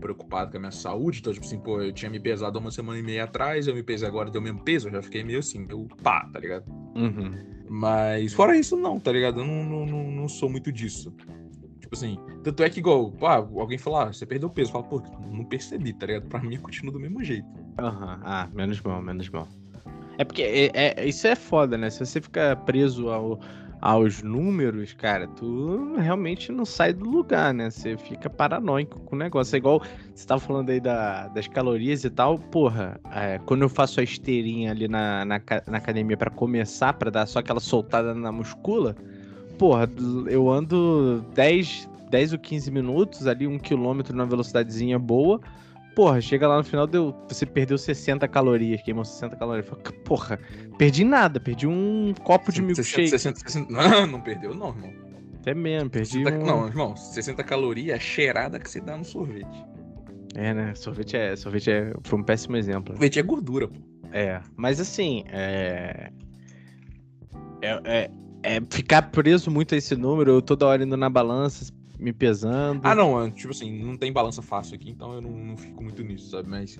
[0.00, 2.98] preocupado com a minha saúde, então, tipo assim, pô, eu tinha me pesado uma semana
[2.98, 5.38] e meia atrás, eu me pesei agora, deu o mesmo peso, eu já fiquei meio
[5.38, 6.64] assim, eu pá, tá ligado?
[6.96, 7.62] Uhum.
[7.70, 9.40] Mas fora isso, não, tá ligado?
[9.40, 11.14] Eu não, não, não, não sou muito disso.
[11.92, 14.70] Tipo assim, tanto é que igual, pá, alguém fala, ah, você perdeu peso.
[14.70, 16.26] Eu falo, pô, não percebi, tá ligado?
[16.26, 17.46] Pra mim continua do mesmo jeito.
[17.78, 18.20] Aham, uhum.
[18.24, 19.46] ah, menos mal, menos mal.
[20.16, 21.90] É porque é, é, isso é foda, né?
[21.90, 23.38] Se você fica preso ao,
[23.82, 27.68] aos números, cara, tu realmente não sai do lugar, né?
[27.68, 29.54] Você fica paranoico com o negócio.
[29.54, 29.82] É igual
[30.14, 32.38] você tava falando aí da, das calorias e tal.
[32.38, 37.10] Porra, é, quando eu faço a esteirinha ali na, na, na academia para começar, para
[37.10, 38.96] dar só aquela soltada na muscula,
[39.58, 39.90] porra,
[40.28, 45.40] eu ando 10, 10 ou 15 minutos ali, um quilômetro na velocidadezinha boa
[45.94, 49.66] porra, chega lá no final, deu, você perdeu 60 calorias, queimou 60 calorias.
[50.04, 50.38] Porra,
[50.78, 53.08] perdi nada, perdi um copo de milkshake.
[53.08, 54.92] 60, 60, não, não perdeu não, irmão.
[55.40, 56.46] Até mesmo, perdi 60, um...
[56.46, 59.64] Não, irmão, 60 calorias é cheirada que você dá no sorvete.
[60.34, 60.74] É, né?
[60.74, 62.94] Sorvete é, sorvete é, foi um péssimo exemplo.
[62.94, 63.78] Sorvete é gordura, pô.
[64.12, 66.10] É, mas assim, é...
[67.62, 68.10] É, é,
[68.42, 72.80] é ficar preso muito a esse número, eu toda hora indo na balança, me pesando.
[72.82, 76.02] Ah, não, tipo assim, não tem balança fácil aqui, então eu não, não fico muito
[76.02, 76.48] nisso, sabe?
[76.48, 76.78] Mas.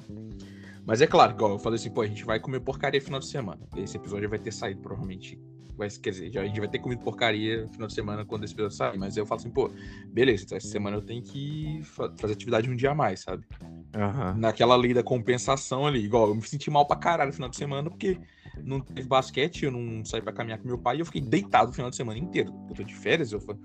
[0.84, 3.26] Mas é claro, igual eu falei assim, pô, a gente vai comer porcaria final de
[3.26, 3.60] semana.
[3.76, 5.38] Esse episódio vai ter saído, provavelmente.
[5.76, 8.76] Vai, quer dizer, a gente vai ter comido porcaria final de semana quando esse episódio
[8.76, 8.98] sair.
[8.98, 9.70] Mas eu falo assim, pô,
[10.08, 11.80] beleza, então essa semana eu tenho que
[12.18, 13.46] fazer atividade um dia a mais, sabe?
[13.62, 14.38] Uhum.
[14.38, 16.04] Naquela lei da compensação ali.
[16.04, 18.18] Igual, eu me senti mal pra caralho no final de semana, porque
[18.62, 21.70] não teve basquete, eu não saí pra caminhar com meu pai e eu fiquei deitado
[21.70, 22.52] o final de semana inteiro.
[22.68, 23.60] Eu tô de férias, eu falei,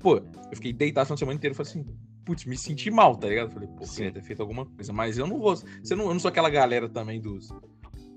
[0.00, 1.86] Pô, eu fiquei deitado a final de semana inteira e falei assim,
[2.24, 3.50] putz, me senti mal, tá ligado?
[3.50, 4.92] falei, pô, queria ter feito alguma coisa.
[4.92, 5.56] Mas eu não vou.
[5.56, 7.48] Você não, eu não sou aquela galera também dos.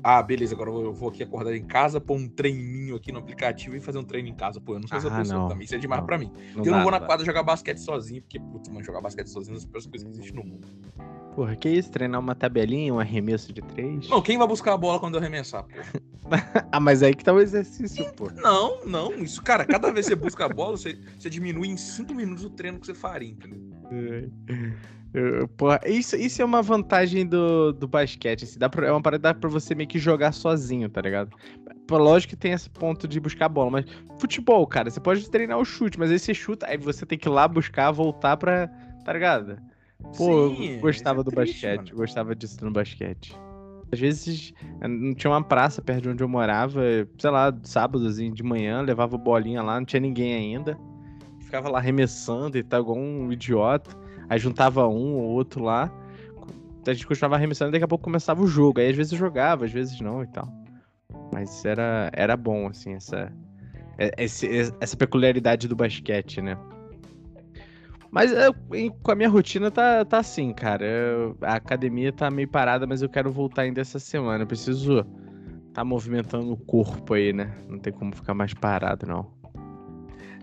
[0.04, 3.76] Ah, beleza, agora eu vou aqui acordar em casa, pôr um treininho aqui no aplicativo
[3.76, 4.60] e fazer um treino em casa.
[4.60, 5.48] Pô, eu não sou essa ah, pessoa não.
[5.48, 5.66] também.
[5.66, 6.08] Isso é demais não.
[6.08, 6.32] pra mim.
[6.56, 9.54] Não eu não vou na quadra jogar basquete sozinho, porque, putz, mano, jogar basquete sozinho
[9.54, 10.68] é uma das piores coisas que existe no mundo.
[11.36, 11.92] Porra, que isso?
[11.92, 14.10] Treinar uma tabelinha, um arremesso de três?
[14.10, 15.70] Não, quem vai buscar a bola quando eu arremessar, pô?
[16.72, 18.30] ah, mas aí que tá o exercício, pô.
[18.36, 19.14] Não, não.
[19.16, 22.44] Isso, cara, cada vez que você busca a bola, você, você diminui em cinco minutos
[22.44, 23.60] o treino que você faria, entendeu?
[25.58, 28.46] Porra, isso, isso é uma vantagem do, do basquete.
[28.46, 31.36] Assim, dá pra, é uma parada pra você meio que jogar sozinho, tá ligado?
[31.90, 33.86] Lógico que tem esse ponto de buscar a bola, mas
[34.18, 37.28] futebol, cara, você pode treinar o chute, mas aí você chuta, aí você tem que
[37.28, 38.70] ir lá buscar, voltar pra.
[39.04, 39.58] Tá ligado?
[40.16, 43.36] Pô, Sim, eu gostava é do triste, basquete, gostava disso no basquete.
[43.92, 46.82] Às vezes não tinha uma praça perto de onde eu morava,
[47.20, 50.78] sei lá, sábados de manhã, levava bolinha lá, não tinha ninguém ainda.
[51.52, 53.92] Ficava lá arremessando e tal, igual um idiota.
[54.30, 55.92] Aí juntava um ou outro lá.
[56.88, 58.80] A gente continuava arremessando e daqui a pouco começava o jogo.
[58.80, 60.48] Aí às vezes jogava, às vezes não e tal.
[61.30, 63.34] Mas era, era bom, assim, essa,
[63.98, 64.14] é,
[64.80, 66.58] essa peculiaridade do basquete, né?
[68.10, 68.56] Mas eu,
[69.04, 70.86] com a minha rotina tá, tá assim, cara.
[70.86, 74.46] Eu, a academia tá meio parada, mas eu quero voltar ainda essa semana.
[74.46, 75.06] Eu preciso
[75.74, 77.54] tá movimentando o corpo aí, né?
[77.68, 79.41] Não tem como ficar mais parado, não.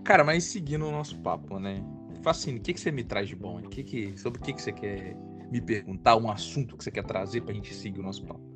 [0.03, 1.83] Cara, mas seguindo o nosso papo, né?
[2.21, 3.61] Facine, o que, que você me traz de bom?
[3.61, 5.15] Que que, sobre o que, que você quer
[5.51, 6.15] me perguntar?
[6.17, 8.49] Um assunto que você quer trazer pra gente seguir o nosso papo?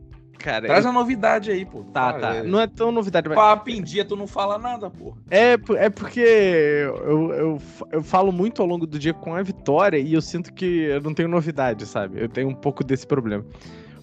[0.43, 0.67] cara.
[0.67, 0.91] Traz eu...
[0.91, 1.83] uma novidade aí, pô.
[1.85, 2.35] Tá, tá.
[2.35, 2.43] É...
[2.43, 3.37] Não é tão novidade, mas.
[3.37, 5.15] Papo em dia, tu não fala nada, pô.
[5.31, 9.97] É, é porque eu, eu, eu falo muito ao longo do dia com a Vitória
[9.97, 12.21] e eu sinto que eu não tenho novidade, sabe?
[12.21, 13.45] Eu tenho um pouco desse problema.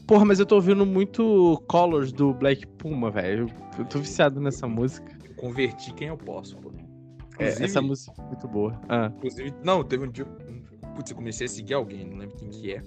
[0.07, 3.47] Porra, mas eu tô ouvindo muito Colors do Black Puma, velho.
[3.49, 5.17] Eu, eu tô viciado nessa música.
[5.37, 6.73] Converti quem eu posso, pô.
[7.41, 8.81] É, essa música é muito boa.
[8.89, 9.11] Ah.
[9.17, 10.25] Inclusive, não, teve um dia.
[10.95, 12.83] Putz, eu comecei a seguir alguém, não lembro quem que é.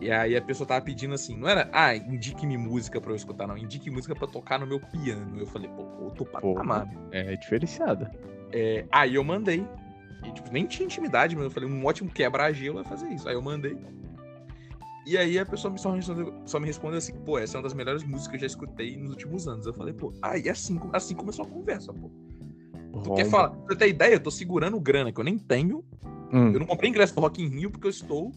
[0.00, 3.46] E aí a pessoa tava pedindo assim, não era, ah, indique-me música pra eu escutar,
[3.46, 5.38] não, indique música pra tocar no meu piano.
[5.38, 6.88] Eu falei, pô, outro patamar.
[7.12, 8.10] É, é diferenciada.
[8.50, 9.66] É, aí eu mandei.
[10.24, 13.28] E, tipo, nem tinha intimidade, mas eu falei, um ótimo quebra-gelo é fazer isso.
[13.28, 13.76] Aí eu mandei.
[15.06, 17.62] E aí a pessoa só me, respondeu, só me respondeu assim, pô, essa é uma
[17.62, 19.66] das melhores músicas que eu já escutei nos últimos anos.
[19.66, 22.10] Eu falei, pô, aí assim, assim começou a conversa, pô.
[22.92, 23.50] Tu quer falar?
[23.50, 25.84] Pra ter ideia, eu tô segurando grana que eu nem tenho.
[26.32, 26.52] Hum.
[26.52, 28.32] Eu não comprei ingresso pro Rock in Rio porque eu estou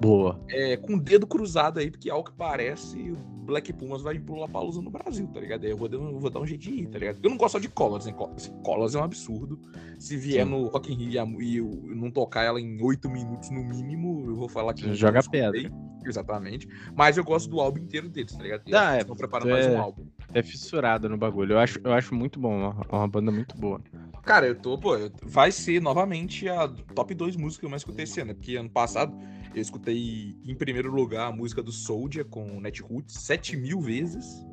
[0.00, 0.40] Boa.
[0.48, 4.36] É, com o dedo cruzado aí, porque ao que parece, o Black Pumas vai pro
[4.36, 5.64] Lapalooza no Brasil, tá ligado?
[5.64, 7.18] Aí eu vou, dar, eu vou dar um jeito de ir, tá ligado?
[7.22, 8.14] Eu não gosto só de Colors, né?
[8.62, 9.58] Colors é um absurdo.
[9.98, 10.52] Se vier Sim.
[10.52, 14.36] no Rock in Rio e eu não tocar ela em oito minutos no mínimo, eu
[14.36, 14.92] vou falar que...
[14.94, 15.72] Joga pedra.
[16.04, 16.68] Exatamente.
[16.94, 18.62] Mas eu gosto do álbum inteiro deles, tá ligado?
[18.72, 20.06] Ah, é, estão preparando mais um é álbum.
[20.32, 21.54] É fissurado no bagulho.
[21.54, 23.80] Eu acho, eu acho muito bom, é uma banda muito boa.
[24.22, 28.04] Cara, eu tô, pô, vai ser novamente a top 2 música que eu mais escutei
[28.04, 28.34] esse ano, né?
[28.34, 29.16] porque ano passado
[29.54, 34.46] eu escutei em primeiro lugar a música do Soldier com Netroots 7 mil vezes.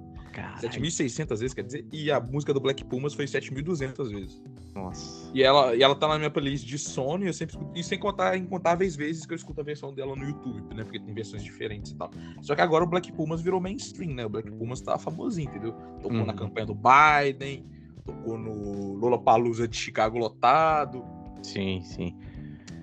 [0.61, 4.43] 7.600 vezes, quer dizer, e a música do Black Pumas foi 7.200 vezes.
[4.73, 5.31] Nossa.
[5.33, 7.97] E ela, e ela tá na minha playlist de Sony, eu sempre escuto, e sem
[7.97, 10.83] contar incontáveis vezes que eu escuto a versão dela no YouTube, né?
[10.83, 12.11] Porque tem versões diferentes e tal.
[12.41, 14.25] Só que agora o Black Pumas virou mainstream, né?
[14.25, 15.71] O Black Pumas tá famosinho, entendeu?
[16.01, 16.25] Tocou uhum.
[16.25, 17.65] na campanha do Biden,
[18.03, 21.05] tocou no Lollapalooza de Chicago lotado.
[21.41, 22.17] Sim, sim.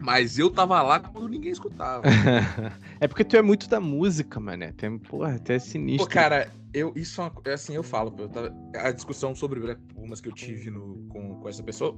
[0.02, 2.02] Mas eu tava lá quando ninguém escutava.
[3.00, 4.72] é porque tu é muito da música, mané.
[4.72, 6.06] Tem, porra, até sinistro.
[6.06, 8.14] Pô, cara, eu, isso é, é assim, eu falo.
[8.18, 11.96] Eu tava, a discussão sobre Black Pumas que eu tive no, com, com essa pessoa,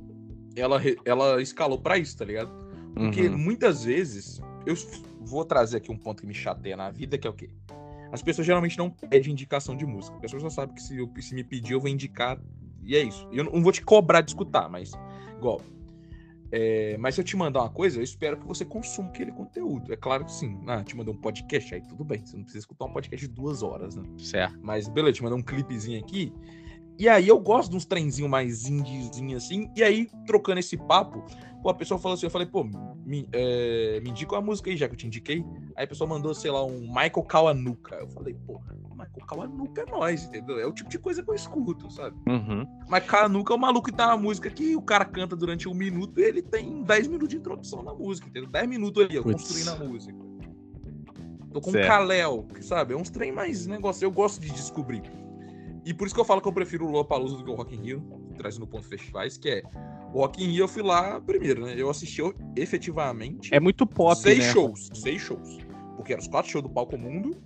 [0.55, 2.51] ela, ela escalou pra isso, tá ligado?
[2.95, 3.39] Porque uhum.
[3.39, 4.75] muitas vezes, eu
[5.21, 7.51] vou trazer aqui um ponto que me chateia na vida, que é o quê?
[8.13, 10.15] As pessoas geralmente não pedem indicação de música.
[10.15, 12.39] As pessoas já sabem que se, eu, se me pedir, eu vou indicar.
[12.83, 13.27] E é isso.
[13.33, 14.93] Eu não vou te cobrar de escutar, mas.
[15.37, 15.61] Igual,
[16.57, 19.93] é, mas se eu te mandar uma coisa, eu espero que você consuma aquele conteúdo.
[19.93, 20.57] É claro que sim.
[20.69, 22.25] Ah, te mandou um podcast, aí tudo bem.
[22.25, 24.05] Você não precisa escutar um podcast de duas horas, né?
[24.19, 24.57] Certo.
[24.63, 26.33] Mas beleza, te mandou um clipezinho aqui.
[26.97, 29.69] E aí eu gosto de uns trenzinhos mais indiezinho assim.
[29.75, 31.25] E aí, trocando esse papo,
[31.65, 32.63] pô, a pessoa falou assim, eu falei, pô,
[33.07, 35.43] me, é, me indica uma música aí, já que eu te indiquei.
[35.75, 37.95] Aí a pessoa mandou, sei lá, um Michael Kawanuka.
[37.95, 40.61] Eu falei, pô, Michael Kawanuka é nós, entendeu?
[40.61, 42.15] É o tipo de coisa que eu escuto, sabe?
[42.29, 42.67] Uhum.
[42.87, 45.73] Mas Kawanuka é o maluco que tá na música que o cara canta durante um
[45.73, 48.51] minuto e ele tem 10 minutos de introdução na música, entendeu?
[48.51, 50.19] 10 minutos ali, eu construindo a música.
[51.51, 51.87] Tô com certo.
[51.87, 52.93] Kalel, sabe?
[52.93, 54.05] É uns trem mais negócio.
[54.05, 55.03] Eu gosto de descobrir.
[55.83, 57.75] E por isso que eu falo que eu prefiro o Lollapalooza do que o Rock
[57.75, 58.03] in Rio,
[58.37, 59.63] trazendo ponto festivais, que é
[60.15, 61.75] o Rock in Rio eu fui lá primeiro, né?
[61.77, 62.23] Eu assisti
[62.57, 63.53] efetivamente...
[63.53, 64.53] É muito pop, seis né?
[64.53, 65.59] shows, seis shows.
[65.97, 67.37] Porque eram os quatro shows do Palco Mundo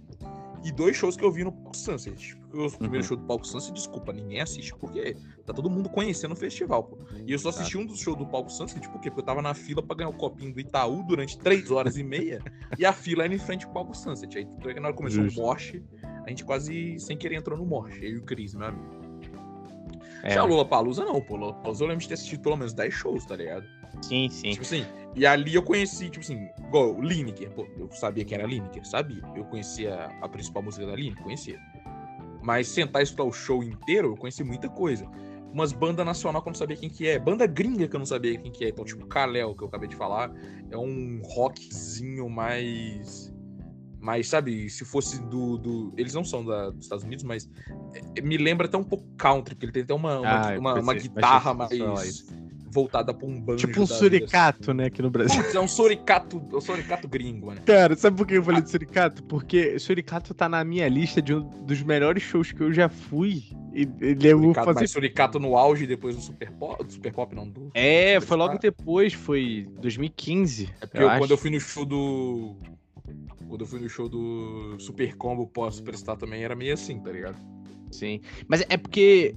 [0.63, 2.37] e dois shows que eu vi no Palco Sunset.
[2.53, 2.71] O uhum.
[2.71, 6.85] primeiro show do Palco Sunset, desculpa, ninguém assiste, porque tá todo mundo conhecendo o festival,
[6.85, 6.99] pô.
[7.27, 9.11] E eu só assisti um dos shows do Palco Sunset, por quê?
[9.11, 12.03] Porque eu tava na fila pra ganhar o copinho do Itaú durante três horas e
[12.03, 12.43] meia,
[12.79, 14.37] e a fila era em frente ao Palco Sunset.
[14.37, 15.41] Aí, na hora começou Justo.
[15.41, 15.83] o morte,
[16.27, 18.98] a gente quase sem querer entrou no morte, eu e o Cris, meu amigo.
[20.23, 20.31] É.
[20.35, 21.37] Já Lula Palusa não, pô.
[21.37, 23.65] Lula Palusa eu lembro de ter assistido pelo menos 10 shows, tá ligado?
[24.03, 24.51] Sim, sim.
[24.51, 28.35] Tipo assim, e ali eu conheci, tipo assim, igual o Lineker, pô, eu sabia que
[28.35, 29.23] era Lineker, sabia.
[29.35, 31.59] Eu conhecia a principal música da Lineker, conhecia.
[32.43, 35.07] Mas sentar e escutar o show inteiro, eu conheci muita coisa.
[35.53, 37.19] Umas bandas nacional que eu não sabia quem que é.
[37.19, 38.69] Banda gringa que eu não sabia quem que é.
[38.69, 40.31] Então, tipo, Kalel, que eu acabei de falar,
[40.71, 43.35] é um rockzinho mais
[44.01, 45.59] mas, sabe, se fosse do.
[45.59, 47.49] do eles não são da, dos Estados Unidos, mas
[48.17, 50.75] é, me lembra até um pouco country, porque ele tem até uma, uma, ah, uma,
[50.81, 52.27] uma guitarra mais
[52.71, 53.67] voltada pra um banjo.
[53.67, 55.43] Tipo um suricato, né, aqui no Brasil.
[55.53, 57.63] é um suricato, um suricato gringo, né?
[57.65, 59.23] Cara, sabe por que eu falei de suricato?
[59.25, 63.45] Porque suricato tá na minha lista de um dos melhores shows que eu já fui.
[63.73, 64.81] E ele é suricato, fazer...
[64.81, 67.71] Mas suricato no auge depois do Super Pop, do Super Pop não, do...
[67.75, 70.71] É, foi logo depois, foi 2015.
[70.81, 72.57] É porque eu, quando eu fui no show do
[73.49, 77.11] quando eu fui no show do Super Combo pós Superstar também era meio assim, tá
[77.11, 77.37] ligado?
[77.91, 78.21] Sim.
[78.47, 79.35] Mas é porque,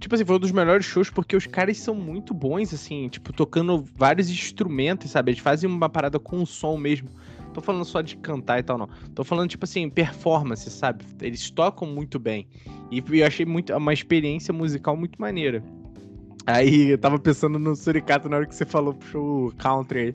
[0.00, 3.32] tipo assim, foi um dos melhores shows porque os caras são muito bons, assim, tipo,
[3.32, 5.32] tocando vários instrumentos, sabe?
[5.32, 7.08] Eles fazem uma parada com o som mesmo.
[7.54, 8.88] Tô falando só de cantar e tal, não.
[9.14, 11.04] Tô falando, tipo assim, performance, sabe?
[11.20, 12.48] Eles tocam muito bem.
[12.90, 15.62] E eu achei muito, uma experiência musical muito maneira.
[16.46, 20.14] Aí eu tava pensando no Suricato na hora que você falou pro show country.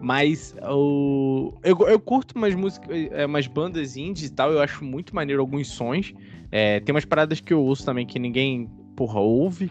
[0.00, 1.54] Mas o...
[1.62, 5.40] eu, eu curto umas músicas, é, umas bandas indie e tal, eu acho muito maneiro
[5.40, 6.12] alguns sons.
[6.50, 9.70] É, tem umas paradas que eu ouço também que ninguém, porra, ouve.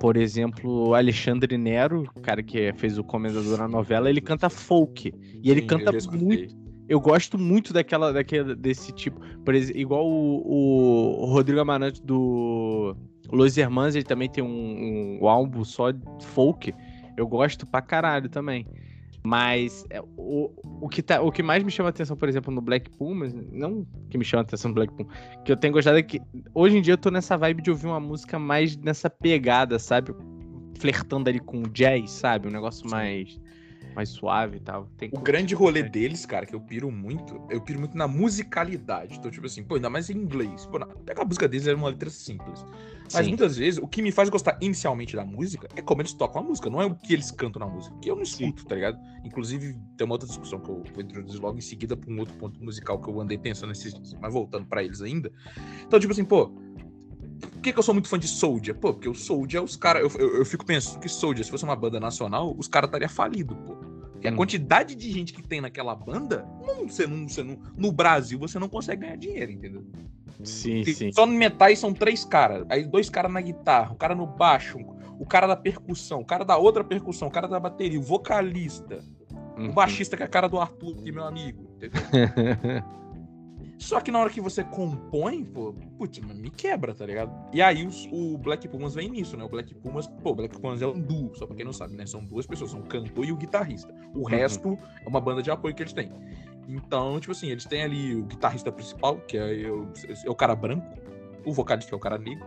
[0.00, 5.12] Por exemplo, Alexandre Nero, o cara que fez o Comendador na novela, ele canta folk.
[5.42, 6.56] E ele Sim, canta muito.
[6.88, 9.20] Eu gosto muito daquela, daquela desse tipo.
[9.44, 12.96] Por exemplo, igual o, o Rodrigo Amarante do
[13.30, 16.72] Los Hermanos, ele também tem um, um álbum só folk.
[17.16, 18.66] Eu gosto pra caralho também.
[19.28, 22.62] Mas é, o, o, que tá, o que mais me chama atenção, por exemplo, no
[22.62, 25.14] Black Pumas, não que me chama atenção no Black Pumas,
[25.44, 26.18] que eu tenho gostado é que
[26.54, 30.14] hoje em dia eu tô nessa vibe de ouvir uma música mais nessa pegada, sabe?
[30.78, 32.48] Flertando ali com jazz, sabe?
[32.48, 33.38] Um negócio mais.
[33.94, 34.88] Mais suave e tal.
[34.96, 39.16] Tem o grande rolê deles, cara, que eu piro muito, eu piro muito na musicalidade.
[39.18, 40.66] Então, tipo assim, pô, ainda mais em inglês.
[40.66, 42.64] Pô, a música deles era uma letra simples.
[43.12, 43.28] Mas Sim.
[43.28, 46.44] muitas vezes, o que me faz gostar inicialmente da música é como eles tocam a
[46.44, 48.68] música, não é o que eles cantam na música, que eu não escuto, Sim.
[48.68, 48.98] tá ligado?
[49.24, 52.34] Inclusive, tem uma outra discussão que eu vou introduzir logo em seguida pra um outro
[52.34, 54.14] ponto musical que eu andei pensando nesses dias.
[54.20, 55.32] Mas voltando para eles ainda.
[55.86, 56.52] Então, tipo assim, pô,
[57.40, 58.76] por que, que, eu sou muito fã de Soldier?
[58.76, 60.02] Pô, porque o Soldier, os caras.
[60.02, 63.08] Eu, eu, eu, fico pensando que Soldier, se fosse uma banda nacional, os caras estariam
[63.08, 63.76] falidos, pô.
[64.12, 64.32] Porque hum.
[64.32, 68.38] a quantidade de gente que tem naquela banda, não, você não, você não, no Brasil
[68.38, 69.84] você não consegue ganhar dinheiro, entendeu?
[70.42, 71.12] Sim, Porque sim.
[71.12, 72.64] Só no metais são três caras.
[72.68, 74.78] Aí dois caras na guitarra, o cara no baixo,
[75.18, 79.00] o cara da percussão, o cara da outra percussão, o cara da bateria, o vocalista,
[79.56, 79.70] uhum.
[79.70, 82.00] o baixista que é a cara do Arthur, que é meu amigo, entendeu?
[83.78, 87.32] Só que na hora que você compõe, pô, putz, me quebra, tá ligado?
[87.52, 89.44] E aí os, o Black Pumas vem nisso, né?
[89.44, 92.04] O Black Pumas, pô, Black Pumas é um duo, só pra quem não sabe, né?
[92.04, 93.94] São duas pessoas, são o cantor e o guitarrista.
[94.12, 94.24] O uhum.
[94.24, 96.12] resto é uma banda de apoio que eles têm.
[96.66, 99.88] Então, tipo assim, eles têm ali o guitarrista principal, que é, o,
[100.24, 100.86] é o cara branco,
[101.46, 102.46] o vocalista que é o cara negro.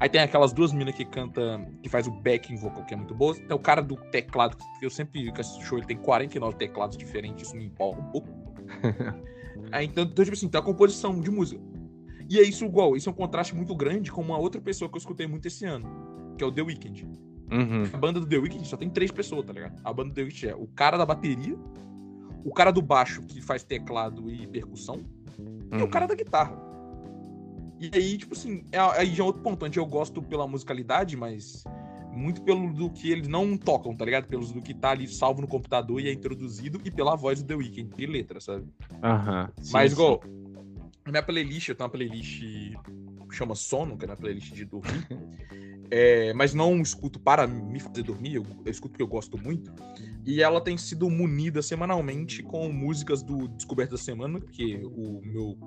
[0.00, 3.14] Aí tem aquelas duas minas que canta, que faz o backing vocal, que é muito
[3.14, 3.34] boa.
[3.34, 6.96] Tem o cara do teclado, que eu sempre que assisto show, ele tem 49 teclados
[6.96, 8.28] diferentes, isso me empolga um pouco.
[9.74, 11.60] Aí, então, então, tipo assim, tem a composição de música.
[12.30, 14.94] E é isso igual, isso é um contraste muito grande com uma outra pessoa que
[14.94, 15.88] eu escutei muito esse ano,
[16.38, 17.04] que é o The Weeknd.
[17.50, 17.82] Uhum.
[17.92, 19.80] A banda do The Weeknd só tem três pessoas, tá ligado?
[19.82, 21.58] A banda do The Weeknd é o cara da bateria,
[22.44, 25.00] o cara do baixo que faz teclado e percussão,
[25.36, 25.68] uhum.
[25.72, 25.90] e o uhum.
[25.90, 26.56] cara da guitarra.
[27.80, 31.16] E aí, tipo assim, é, aí já é outro ponto, onde eu gosto pela musicalidade,
[31.16, 31.64] mas
[32.14, 34.26] muito pelo do que eles não tocam, tá ligado?
[34.26, 37.46] Pelos do que tá ali salvo no computador e é introduzido e pela voz do
[37.46, 38.66] The Weeknd, de letra, sabe?
[39.02, 39.50] Aham.
[39.56, 40.20] Uhum, Mas, igual,
[41.04, 44.64] na minha playlist, eu tenho uma playlist que chama Sono, que é na playlist de
[44.64, 45.06] dormir.
[45.90, 49.72] é, mas não escuto para me fazer dormir, eu, eu, escuto porque eu gosto muito.
[50.24, 55.58] E ela tem sido munida semanalmente com músicas do Descoberta da Semana, porque o meu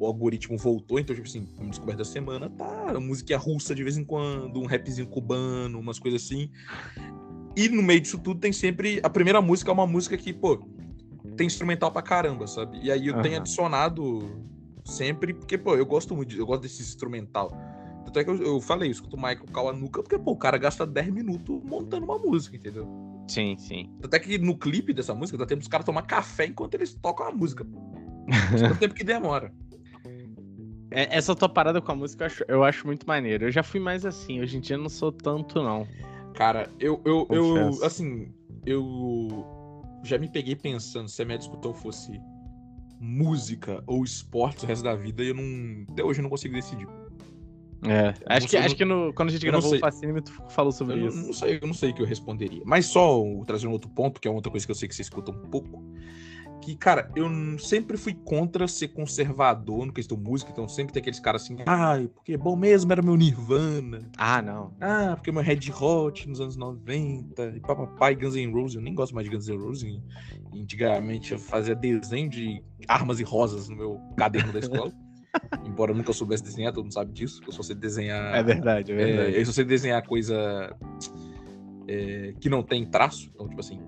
[0.00, 3.98] o algoritmo voltou, então, tipo assim, como descoberta da semana, tá música russa de vez
[3.98, 6.50] em quando, um rapzinho cubano, umas coisas assim.
[7.54, 8.98] E no meio disso tudo tem sempre.
[9.02, 10.56] A primeira música é uma música que, pô,
[11.36, 12.80] tem instrumental pra caramba, sabe?
[12.82, 13.22] E aí eu uhum.
[13.22, 14.46] tenho adicionado
[14.86, 17.52] sempre, porque, pô, eu gosto muito, eu gosto desse instrumental.
[18.06, 20.56] Tanto é que eu, eu falei, eu escuto o Michael Kawanuka, porque, pô, o cara
[20.56, 22.88] gasta 10 minutos montando uma música, entendeu?
[23.28, 23.90] Sim, sim.
[24.00, 26.94] Tanto é que no clipe dessa música, dá tempo dos caras tomar café enquanto eles
[26.94, 27.66] tocam a música.
[28.58, 29.52] Tanto tempo que demora.
[30.90, 33.46] É, essa tua parada com a música eu acho, eu acho, muito maneiro.
[33.46, 35.86] Eu já fui mais assim, hoje em dia não sou tanto, não.
[36.34, 38.32] Cara, eu, eu, eu assim,
[38.66, 39.46] eu
[40.02, 42.20] já me peguei pensando se a minha discussão fosse
[43.00, 45.84] música ou esporte o resto da vida e eu não.
[45.92, 46.88] Até hoje eu não consigo decidir.
[47.82, 51.00] É, acho que, acho que no, quando a gente gravou o Fascínio, tu falou sobre
[51.00, 51.16] eu isso.
[51.16, 52.62] Não, não, sei, eu não sei o que eu responderia.
[52.66, 55.30] Mas só trazendo outro ponto, que é outra coisa que eu sei que você escuta
[55.30, 55.82] um pouco
[56.60, 61.20] que, cara, eu sempre fui contra ser conservador no questão música, então sempre tem aqueles
[61.20, 64.10] caras assim, ai, porque bom mesmo era meu Nirvana.
[64.16, 64.74] Ah, não.
[64.80, 68.94] Ah, porque meu Red Hot nos anos 90, e papai Guns N' Roses, eu nem
[68.94, 70.00] gosto mais de Guns N' Roses.
[70.52, 74.92] Antigamente eu fazia desenho de armas e rosas no meu caderno da escola.
[75.64, 77.40] Embora eu nunca soubesse desenhar, todo mundo sabe disso.
[77.46, 78.34] Eu só sei desenhar.
[78.34, 79.36] É verdade, é verdade.
[79.36, 80.76] É, eu só sei desenhar coisa
[81.86, 83.30] é, que não tem traço.
[83.32, 83.80] Então, tipo assim,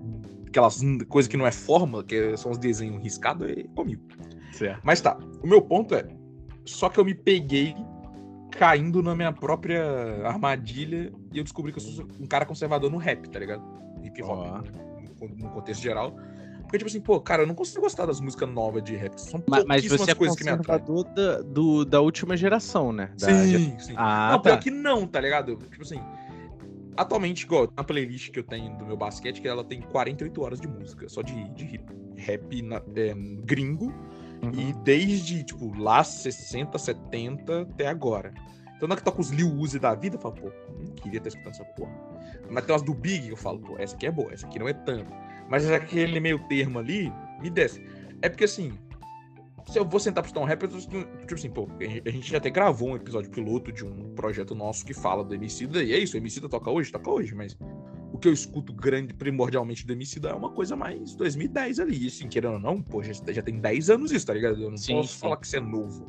[0.53, 4.03] aquelas coisas que não é forma, que são os desenhos riscados, é comigo.
[4.51, 4.79] Certo.
[4.83, 6.07] Mas tá, o meu ponto é,
[6.63, 7.75] só que eu me peguei
[8.51, 9.83] caindo na minha própria
[10.23, 13.63] armadilha e eu descobri que eu sou um cara conservador no rap, tá ligado?
[14.03, 14.67] Hip hop,
[15.19, 15.25] oh.
[15.25, 16.15] no, no, contexto geral.
[16.61, 19.17] Porque, tipo assim, pô, cara, eu não consigo gostar das músicas novas de rap.
[19.17, 23.11] São mas, mas você é coisas conservador que me da, do, da última geração, né?
[23.19, 23.93] Da sim, sim.
[23.95, 24.49] Ah, não, tá.
[24.51, 25.55] pior que não, tá ligado?
[25.55, 26.01] Tipo assim,
[26.95, 30.61] Atualmente, igual, na playlist que eu tenho do meu basquete, que ela tem 48 horas
[30.61, 31.79] de música, só de, de
[32.17, 33.87] rap na, é, gringo.
[34.43, 34.51] Uhum.
[34.53, 38.33] E desde, tipo, lá 60, 70 até agora.
[38.75, 41.29] Então na que toca os Lil Uzi da vida, eu falo, pô, não queria estar
[41.29, 41.93] escutando essa porra.
[42.49, 44.67] Mas tem umas do Big, eu falo, pô, essa aqui é boa, essa aqui não
[44.67, 45.09] é tanto.
[45.49, 47.81] Mas aquele meio termo ali, me desce.
[48.21, 48.73] É porque assim,
[49.67, 51.67] se eu vou sentar pra estudar um rap, eu tô, tipo assim, pô,
[52.05, 55.33] a gente já até gravou um episódio piloto de um projeto nosso que fala do
[55.33, 57.57] Emicida, e é isso, o Emicida toca hoje, toca hoje, mas
[58.11, 62.07] o que eu escuto grande, primordialmente do Emicida é uma coisa mais 2010 ali, e
[62.07, 64.61] assim, querendo ou não, pô, já, já tem 10 anos isso, tá ligado?
[64.61, 65.19] Eu não sim, posso sim.
[65.19, 66.05] falar que isso é novo.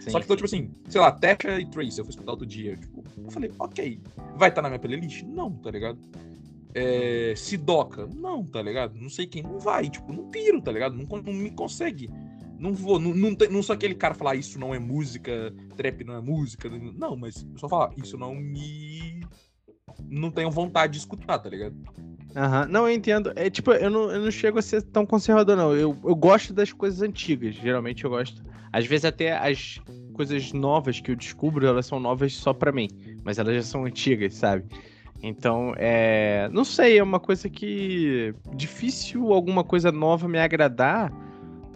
[0.00, 2.46] Sim, Só que então, tipo assim, sei lá, Tesha e Trace, eu fui escutar outro
[2.46, 4.00] dia, tipo, eu falei, ok,
[4.36, 5.22] vai estar tá na minha playlist?
[5.24, 5.98] Não, tá ligado?
[6.74, 8.06] É, Sidoca?
[8.06, 8.94] Não, tá ligado?
[8.98, 10.96] Não sei quem, não vai, tipo, não piro, tá ligado?
[10.96, 12.08] Não, não me consegue
[12.60, 16.14] não vou, não, não, não sou aquele cara falar isso não é música, trap não
[16.14, 16.68] é música.
[16.68, 19.22] Não, mas só falar, isso não me.
[20.08, 21.74] Não tenho vontade de escutar, tá ligado?
[22.36, 23.32] Aham, não, eu entendo.
[23.34, 25.74] É tipo, eu não, eu não chego a ser tão conservador, não.
[25.74, 28.44] Eu, eu gosto das coisas antigas, geralmente eu gosto.
[28.72, 29.80] Às vezes até as
[30.12, 32.88] coisas novas que eu descubro, elas são novas só pra mim.
[33.24, 34.64] Mas elas já são antigas, sabe?
[35.22, 36.48] Então, é.
[36.52, 38.34] Não sei, é uma coisa que.
[38.54, 41.10] Difícil alguma coisa nova me agradar,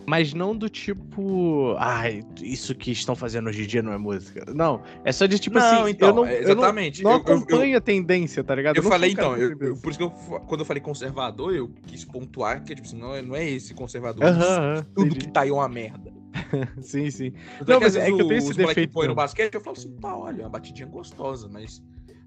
[0.06, 1.74] mas não do tipo.
[1.78, 4.44] Ai, isso que estão fazendo hoje em dia não é música.
[4.54, 5.90] Não, é só de tipo Não, assim.
[5.90, 7.02] então, eu não, é, eu não- exatamente.
[7.02, 8.76] não, eu- eu- a tendência, tá ligado?
[8.76, 9.34] Eu falei então,
[9.82, 10.10] por isso que eu,
[10.46, 13.74] quando eu falei conservador, eu quis pontuar que tipo assim, não, é- não é esse
[13.74, 14.24] conservador.
[14.24, 15.26] Aham, aham, Tudo entendi.
[15.26, 16.12] que tá aí é uma merda.
[16.82, 17.30] Sim, sim.
[17.58, 19.14] Tanto Não, mas é que eu tenho esse defeito põe no mesmo.
[19.16, 21.82] basquete, eu falo assim, tá, olha, é uma batidinha gostosa, mas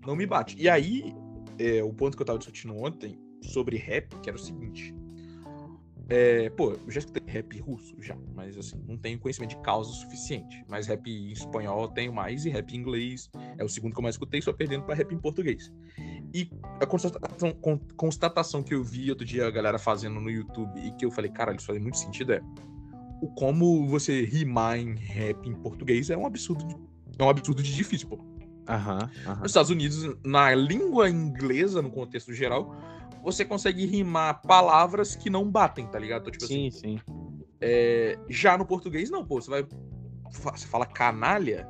[0.05, 0.55] não me bate.
[0.57, 1.13] E aí,
[1.59, 4.95] é, o ponto que eu tava discutindo ontem sobre rap, que era o seguinte.
[6.10, 9.91] É, pô, eu já escutei rap russo, já, mas assim, não tenho conhecimento de causa
[9.91, 10.64] suficiente.
[10.70, 13.99] Mas rap em espanhol eu tenho mais, e rap em inglês é o segundo que
[13.99, 15.72] eu mais escutei, só perdendo pra rap em português.
[16.34, 16.49] E
[16.80, 20.91] a constatação, con- constatação que eu vi outro dia a galera fazendo no YouTube e
[20.91, 22.41] que eu falei, caralho, isso faz muito sentido é
[23.22, 26.76] o como você rimar em rap em português é um absurdo, de-
[27.18, 28.20] é um absurdo de difícil, pô.
[28.70, 29.10] Aham.
[29.39, 32.76] Nos Estados Unidos, na língua inglesa, no contexto geral,
[33.32, 36.21] você consegue rimar palavras que não batem, tá ligado?
[36.21, 36.99] Então, tipo assim, Sim, sim.
[37.59, 39.41] é, já no português, não, pô.
[39.41, 39.65] Você vai.
[40.32, 41.67] Você fala canalha,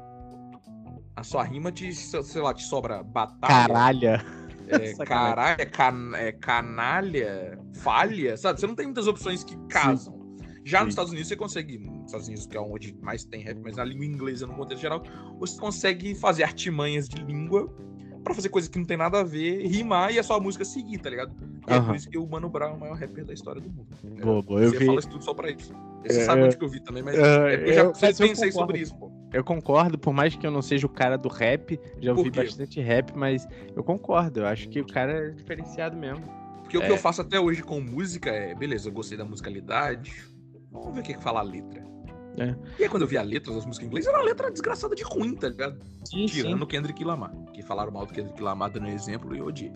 [1.16, 3.68] a sua rima te, sei lá, te sobra batalha.
[3.68, 4.26] Caralha.
[4.68, 4.91] É,
[5.62, 8.60] é, can- é canalha, falha, sabe?
[8.60, 10.16] Você não tem muitas opções que casam.
[10.64, 10.86] Já Sim.
[10.86, 13.78] nos Estados Unidos você consegue, nos Estados Unidos que é onde mais tem rap, mas
[13.78, 15.01] na língua inglesa no contexto geral,
[15.39, 17.74] você consegue fazer artimanhas de língua
[18.24, 20.97] pra fazer coisas que não tem nada a ver, rimar e a sua música seguir,
[20.99, 21.32] tá ligado?
[21.68, 21.86] E é Aham.
[21.88, 23.88] por isso que o Mano Brown é o maior rapper da história do mundo.
[24.22, 24.61] Boa, boa.
[24.61, 24.86] Eu você vi.
[24.86, 25.74] fala isso tudo só pra isso.
[26.05, 26.45] Você É, sabe é.
[26.45, 27.20] onde que eu vi também, mas É,
[27.53, 28.53] é porque eu já eu- mas eu pensei concordo.
[28.53, 29.11] sobre isso, pô.
[29.34, 32.80] Eu concordo, por mais que eu não seja o cara do rap, já ouvi bastante
[32.80, 34.41] rap, mas eu concordo.
[34.41, 36.24] Eu acho que o cara é diferenciado mesmo.
[36.63, 36.91] Porque o que É.
[36.91, 40.13] eu faço até hoje com música é, beleza, eu gostei da musicalidade,
[40.72, 41.82] vamos ver o que, que fala a letra.
[42.38, 42.56] É.
[42.80, 44.96] E aí quando eu vi a letra das músicas em inglês, era uma letra desgraçada
[44.96, 45.80] de ruim, tá ligado?
[46.06, 47.32] Sim, Tirando o Kendrick Lamar.
[47.54, 49.72] Que falaram mal do Kendrick Lamar dando exemplo e eu odiei.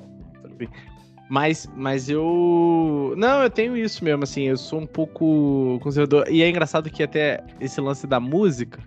[1.29, 3.13] Mas, mas eu.
[3.17, 6.27] Não, eu tenho isso mesmo, assim, eu sou um pouco conservador.
[6.29, 8.79] E é engraçado que até esse lance da música.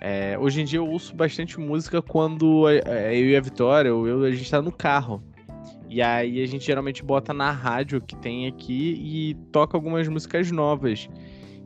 [0.00, 3.94] é, hoje em dia eu ouço bastante música quando é, é, eu e a Vitória,
[3.94, 5.22] ou eu, a gente tá no carro.
[5.88, 10.50] E aí a gente geralmente bota na rádio que tem aqui e toca algumas músicas
[10.50, 11.08] novas.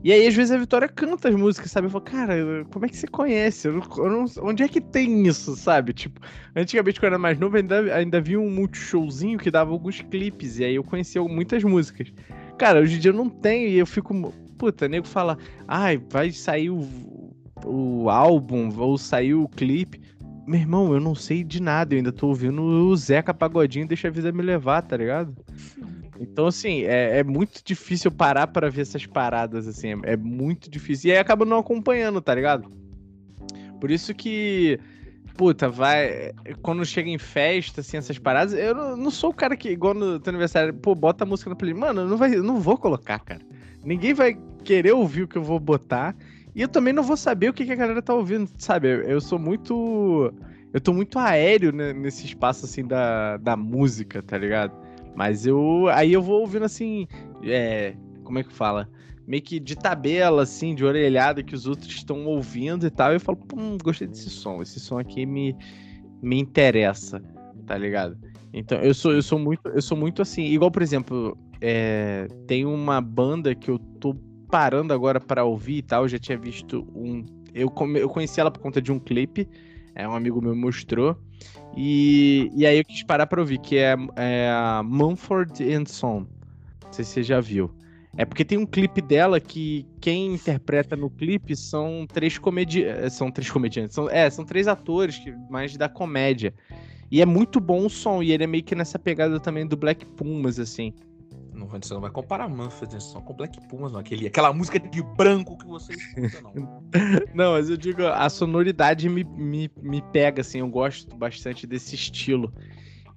[0.02, 1.86] E aí, às vezes, a Vitória canta as músicas, sabe?
[1.86, 3.68] Eu falo, cara, como é que você conhece?
[3.68, 5.92] Eu não- eu não- onde é que tem isso, sabe?
[5.92, 6.20] Tipo,
[6.56, 10.58] antigamente, quando eu era mais novo, ainda, ainda havia um multishowzinho que dava alguns clipes,
[10.58, 12.12] e aí eu conhecia muitas músicas.
[12.56, 14.32] Cara, hoje em dia eu não tenho, e eu fico.
[14.56, 15.38] Puta, nego fala,
[15.68, 16.86] ai, vai sair o,
[17.64, 20.00] o álbum, ou sair o clipe.
[20.46, 24.08] Meu irmão, eu não sei de nada, eu ainda tô ouvindo o Zeca Pagodinho, deixa
[24.08, 25.34] a vida me levar, tá ligado?
[26.20, 30.70] Então, assim, é, é muito difícil parar pra ver essas paradas, assim, é, é muito
[30.70, 31.08] difícil.
[31.08, 32.70] E aí acaba não acompanhando, tá ligado?
[33.80, 34.78] Por isso que,
[35.34, 36.32] puta, vai.
[36.60, 39.94] Quando chega em festa, assim, essas paradas, eu não, não sou o cara que, igual
[39.94, 41.80] no teu aniversário, pô, bota a música na playlist.
[41.80, 43.40] Mano, eu não, vai, eu não vou colocar, cara.
[43.82, 46.14] Ninguém vai querer ouvir o que eu vou botar.
[46.54, 48.88] E eu também não vou saber o que, que a galera tá ouvindo, sabe?
[48.88, 50.34] Eu, eu sou muito.
[50.70, 54.72] Eu tô muito aéreo né, nesse espaço, assim, da, da música, tá ligado?
[55.14, 55.88] Mas eu.
[55.92, 57.06] Aí eu vou ouvindo assim.
[57.42, 57.94] É.
[58.24, 58.88] Como é que fala?
[59.26, 63.12] Meio que de tabela, assim, de orelhada que os outros estão ouvindo e tal.
[63.12, 64.60] E eu falo, hum, gostei desse som.
[64.62, 65.54] Esse som aqui me,
[66.22, 67.22] me interessa,
[67.66, 68.16] tá ligado?
[68.52, 70.42] Então, eu sou, eu sou muito, eu sou muito assim.
[70.46, 74.16] Igual, por exemplo, é, tem uma banda que eu tô
[74.50, 76.02] parando agora pra ouvir e tal.
[76.04, 77.24] Eu já tinha visto um.
[77.54, 79.48] Eu, come- eu conheci ela por conta de um clipe.
[79.94, 81.16] É, um amigo meu mostrou.
[81.76, 86.26] E, e aí eu quis parar pra ouvir, que é, é a Mumford and Son.
[86.84, 87.70] Não sei se você já viu.
[88.16, 93.14] É porque tem um clipe dela que quem interpreta no clipe são três comediantes.
[93.14, 93.94] São três comediantes.
[93.94, 96.52] São, é, são três atores, que, mais da comédia.
[97.10, 98.22] E é muito bom o som.
[98.22, 100.92] E ele é meio que nessa pegada também do Black Pumas, assim.
[101.60, 104.00] Não, vai- você não vai comparar Manfred Song com Black Pumas, não.
[104.00, 106.80] Aquele, aquela música de branco que você escuta, não.
[107.34, 111.94] Não, mas eu digo, a sonoridade me, me, me pega, assim, eu gosto bastante desse
[111.94, 112.52] estilo.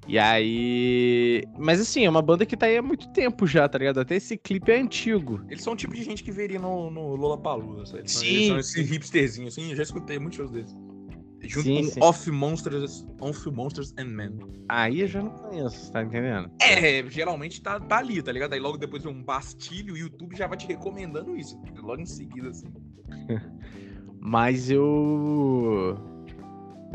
[0.07, 1.43] E aí.
[1.57, 3.99] Mas assim, é uma banda que tá aí há muito tempo já, tá ligado?
[3.99, 5.41] Até esse clipe é antigo.
[5.49, 7.15] Eles são o tipo de gente que veria no, no.
[7.15, 9.69] Eles são, Sim, eles são esse hipsterzinho, assim.
[9.69, 10.75] Eu já escutei muitos shows deles.
[11.45, 11.99] Junto Sim, com sim.
[12.01, 14.39] Off Monsters, Off Monsters and Men.
[14.69, 16.49] Aí eu já não conheço, tá entendendo?
[16.61, 18.53] É, geralmente tá, tá ali, tá ligado?
[18.53, 21.59] Aí logo depois um bastilho, o YouTube já vai te recomendando isso.
[21.77, 22.71] Logo em seguida, assim.
[24.19, 25.97] Mas eu.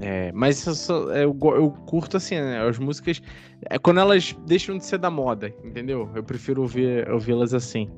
[0.00, 3.20] É, mas eu, só- eu, eu curto assim, né, as músicas.
[3.68, 6.08] É quando elas deixam de ser da moda, entendeu?
[6.14, 7.90] Eu prefiro ouvir, ouvi-las assim.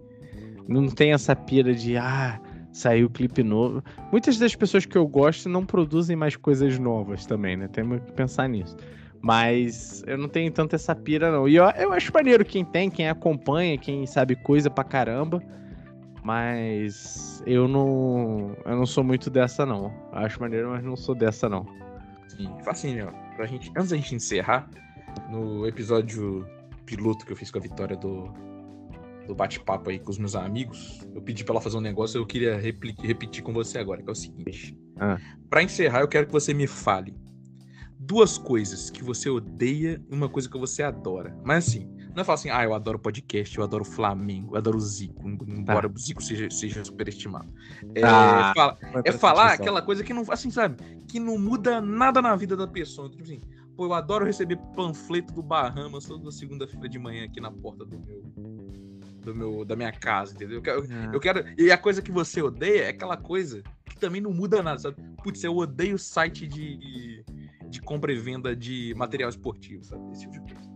[0.67, 2.41] Não tem essa pira de, ah,
[2.73, 3.83] saiu clipe novo.
[4.11, 7.69] Muitas das pessoas que eu gosto não produzem mais coisas novas também, né?
[7.69, 8.77] Temos que pensar nisso.
[9.23, 11.49] Mas eu não tenho tanto essa pira, não.
[11.49, 15.43] E eu, eu acho maneiro quem tem, quem acompanha, quem sabe coisa pra caramba.
[16.25, 18.57] Mas eu não.
[18.65, 19.93] Eu não sou muito dessa, não.
[20.13, 21.67] Acho maneiro, mas não sou dessa, não.
[22.29, 23.47] Sim, facinho, ó.
[23.47, 24.69] Gente, antes da gente encerrar,
[25.31, 26.47] no episódio
[26.85, 28.33] piloto que eu fiz com a Vitória do,
[29.31, 32.27] do bate-papo aí com os meus amigos, eu pedi pra ela fazer um negócio eu
[32.27, 34.77] queria repetir com você agora, que é o seguinte.
[34.99, 35.19] Ah.
[35.49, 37.15] Pra encerrar, eu quero que você me fale
[37.99, 41.37] duas coisas que você odeia e uma coisa que você adora.
[41.45, 44.79] Mas assim, não é falar assim, ah, eu adoro podcast, eu adoro Flamengo, eu adoro
[44.79, 47.49] o Zico, embora o Zico seja, seja superestimado.
[47.95, 48.53] É, Ah.
[48.57, 50.83] fala- é pra falar aquela coisa que não, assim, sabe?
[51.07, 53.09] Que não muda nada na vida da pessoa.
[53.09, 53.41] Tipo assim,
[53.77, 57.99] pô, eu adoro receber panfleto do Bahamas toda segunda-feira de manhã aqui na porta do
[57.99, 58.25] meu,
[59.33, 60.57] do meu, da minha casa, entendeu?
[60.57, 61.11] Eu quero, Ah.
[61.13, 64.63] eu quero, e a coisa que você odeia é aquela coisa que também não muda
[64.63, 64.97] nada, sabe?
[65.23, 67.25] Putz, eu odeio site de,
[67.69, 70.03] de compra e venda de material esportivo, sabe?
[70.13, 70.71] Esse tipo de coisa.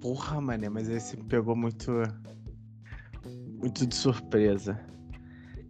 [0.00, 1.92] Porra, mané, mas esse me pegou muito.
[3.60, 4.80] Muito de surpresa.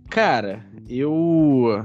[0.08, 1.84] Cara, eu.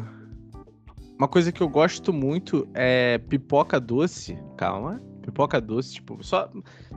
[1.17, 4.37] Uma coisa que eu gosto muito é pipoca doce.
[4.57, 5.01] Calma.
[5.21, 6.49] Pipoca doce, tipo, só.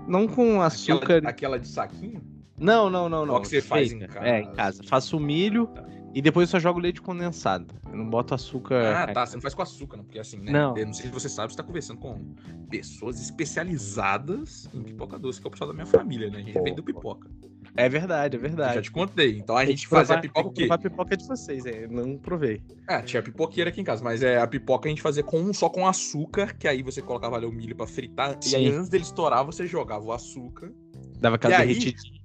[0.06, 1.16] Não com açúcar.
[1.16, 2.22] Aquela, aquela de saquinho?
[2.60, 3.34] Não, não, não, não.
[3.34, 4.26] Ó, que você faz em casa.
[4.26, 4.82] É, em casa.
[4.84, 5.68] Faço o milho
[6.14, 7.74] e depois só jogo leite condensado.
[7.90, 9.04] Eu não boto açúcar.
[9.04, 9.26] Ah, tá.
[9.26, 10.04] Você não faz com açúcar, não.
[10.04, 10.52] Porque assim, né?
[10.52, 10.76] Não.
[10.76, 12.34] Eu não sei se você sabe, você tá conversando com
[12.68, 16.38] pessoas especializadas em pipoca doce, que é o pessoal da minha família, né?
[16.38, 17.28] A gente vem do pipoca.
[17.76, 18.82] É verdade, é Eu já verdade.
[18.82, 19.38] te contei.
[19.38, 20.68] Então a gente fazia a pipoca o quê?
[20.70, 21.86] a pipoca de vocês, é.
[21.86, 22.60] Não provei.
[22.86, 25.68] Ah, tinha pipoqueira aqui em casa, mas é a pipoca a gente fazia com só
[25.68, 28.76] com açúcar, que aí você colocava ali o milho pra fritar, e aí Sim.
[28.76, 30.72] antes dele estourar você jogava o açúcar.
[31.18, 32.19] Dava aquela derretidinha.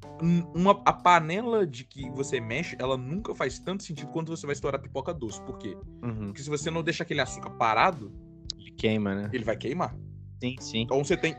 [0.54, 4.54] Uma, a panela de que você mexe, ela nunca faz tanto sentido quando você vai
[4.54, 5.42] estourar a pipoca doce.
[5.42, 5.76] Por quê?
[6.04, 6.28] Uhum.
[6.28, 8.14] Porque se você não deixa aquele açúcar parado,
[8.58, 9.30] Ele queima, né?
[9.34, 9.96] ele vai queimar.
[10.42, 10.82] Sim, sim.
[10.82, 11.36] Então você tem.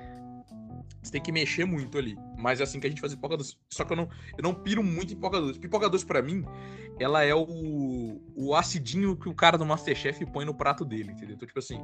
[1.03, 2.17] Você tem que mexer muito ali.
[2.37, 3.57] Mas é assim que a gente faz pipoca doce.
[3.73, 5.59] Só que eu não, eu não piro muito em pipoca doce.
[5.59, 6.45] Pipoca doce, pra mim,
[6.99, 11.37] ela é o, o acidinho que o cara do Masterchef põe no prato dele, entendeu?
[11.37, 11.79] Então, tipo assim,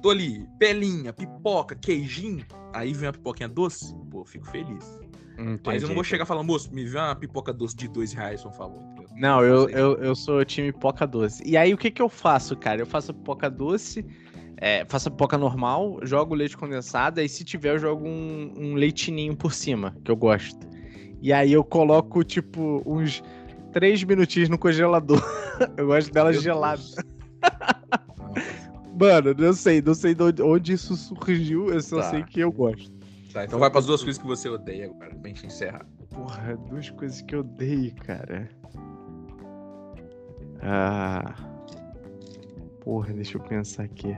[0.00, 2.46] tô ali, pelinha, pipoca, queijinho.
[2.72, 4.98] Aí vem a pipoquinha doce, pô, fico feliz.
[5.64, 8.42] Mas eu não vou chegar falando, moço, me vê uma pipoca doce de dois reais,
[8.42, 8.80] por favor.
[8.82, 9.06] entendeu?
[9.16, 9.76] Não, eu, isso.
[9.78, 11.42] eu, eu sou time pipoca doce.
[11.46, 12.80] E aí, o que que eu faço, cara?
[12.80, 14.04] Eu faço a pipoca doce,
[14.58, 18.74] é, faço a pipoca normal, jogo leite condensado, e se tiver, eu jogo um, um
[18.74, 20.66] leitinho por cima, que eu gosto.
[21.20, 23.22] E aí eu coloco, tipo, uns
[23.72, 25.22] três minutinhos no congelador.
[25.76, 26.82] eu gosto dela Meu gelada.
[28.98, 32.10] Mano, não sei, não sei de onde, onde isso surgiu, eu só Tá.
[32.10, 32.95] sei que eu gosto.
[33.36, 35.84] Tá, então vai pras duas coisas que você odeia agora, pra gente encerrar.
[36.08, 38.48] Porra, duas coisas que eu odeio, cara.
[40.62, 41.34] Ah.
[42.80, 44.16] Porra, deixa eu pensar aqui.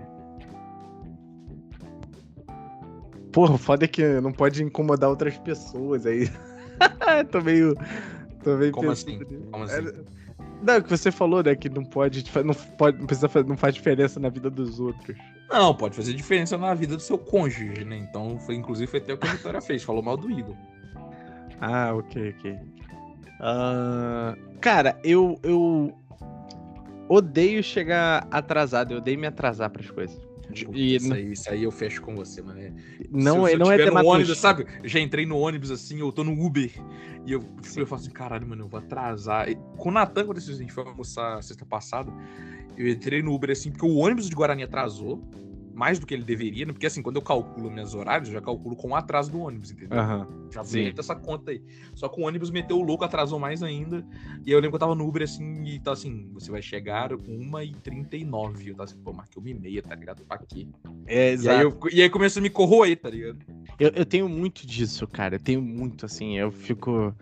[3.32, 6.30] Porra, o foda é que não pode incomodar outras pessoas aí.
[7.32, 7.74] tô meio.
[8.44, 9.50] Tô meio Como pensando assim?
[9.50, 10.04] Como assim?
[10.60, 11.54] É, Não, o que você falou, né?
[11.54, 12.24] Que não pode.
[12.44, 15.16] Não, pode, não precisa fazer, não faz diferença na vida dos outros.
[15.50, 17.96] Não, pode fazer diferença na vida do seu cônjuge, né?
[17.96, 20.54] Então, foi, inclusive, foi até o que a Vitória fez, falou mal do Igor.
[21.60, 22.56] Ah, ok, ok.
[23.40, 25.96] Ah, cara, eu, eu
[27.08, 30.27] odeio chegar atrasado, eu odeio me atrasar pras coisas.
[30.72, 32.58] E isso, aí, isso aí eu fecho com você, mano.
[32.60, 32.72] É-
[33.10, 34.66] Não, se, é- se eu não é tiver no ônibus, sabe?
[34.82, 36.70] Eu já entrei no ônibus assim, eu tô no Uber.
[37.26, 39.48] E eu, tipo, eu falo assim, caralho, mano, eu vou atrasar.
[39.48, 42.10] E com o Natan, quando a gente foi almoçar sexta passada,
[42.76, 45.22] eu entrei no Uber assim, porque o ônibus de Guarani atrasou.
[45.78, 46.72] Mais do que ele deveria, né?
[46.72, 49.70] Porque assim, quando eu calculo meus horários, eu já calculo com o atraso do ônibus,
[49.70, 49.96] entendeu?
[49.96, 50.26] Aham.
[50.50, 50.82] Já Sim.
[50.82, 51.62] meto essa conta aí.
[51.94, 54.04] Só que o ônibus meteu o louco, atrasou mais ainda.
[54.44, 56.60] E aí eu lembro que eu tava no Uber assim, e tá assim, você vai
[56.60, 58.66] chegar 1h39.
[58.66, 60.24] Eu tava assim, pô, marquei 1h30, tá ligado?
[60.24, 60.66] Pra quê?
[61.06, 61.60] É, E aí, exato.
[61.62, 63.38] eu, e aí começou a me corroer, tá ligado?
[63.78, 65.36] Eu, eu tenho muito disso, cara.
[65.36, 66.36] Eu tenho muito, assim.
[66.36, 67.14] Eu fico.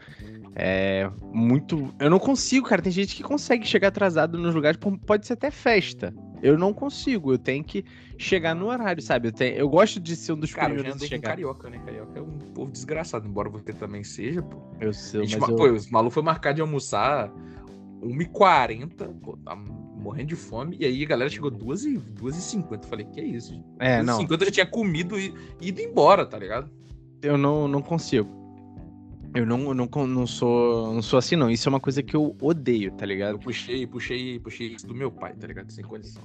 [0.55, 1.11] É.
[1.31, 1.95] Muito.
[2.01, 2.81] Eu não consigo, cara.
[2.81, 4.81] Tem gente que consegue chegar atrasado nos lugares.
[5.05, 6.15] Pode ser até festa.
[6.43, 7.33] Eu não consigo.
[7.33, 7.85] Eu tenho que
[8.19, 9.29] chegar no horário, sabe?
[9.29, 11.29] Eu, tenho, eu gosto de ser um dos Cara, eu já primeiros a com chegar.
[11.31, 11.79] carioca, né?
[11.85, 14.59] Carioca é um povo desgraçado, embora você também seja, pô.
[14.81, 15.57] Eu sei, A mas gente, ma- eu...
[15.57, 17.31] Pô, os malucos foi marcar de almoçar
[18.03, 20.77] 1h40, pô, tá morrendo de fome.
[20.79, 22.83] E aí a galera chegou 2h, 2h50.
[22.85, 23.53] Eu falei, que é isso?
[23.55, 23.64] gente?
[23.79, 24.19] É, não.
[24.19, 26.71] 2h50 eu já tinha comido e ido embora, tá ligado?
[27.23, 28.29] Eu não, não consigo.
[29.35, 31.51] Eu não, eu não, não sou não sou assim, não.
[31.51, 33.39] Isso é uma coisa que eu odeio, tá Eu ligado?
[33.39, 35.71] puxei, puxei, puxei isso do meu pai, tá ligado?
[35.71, 36.23] Sem condição.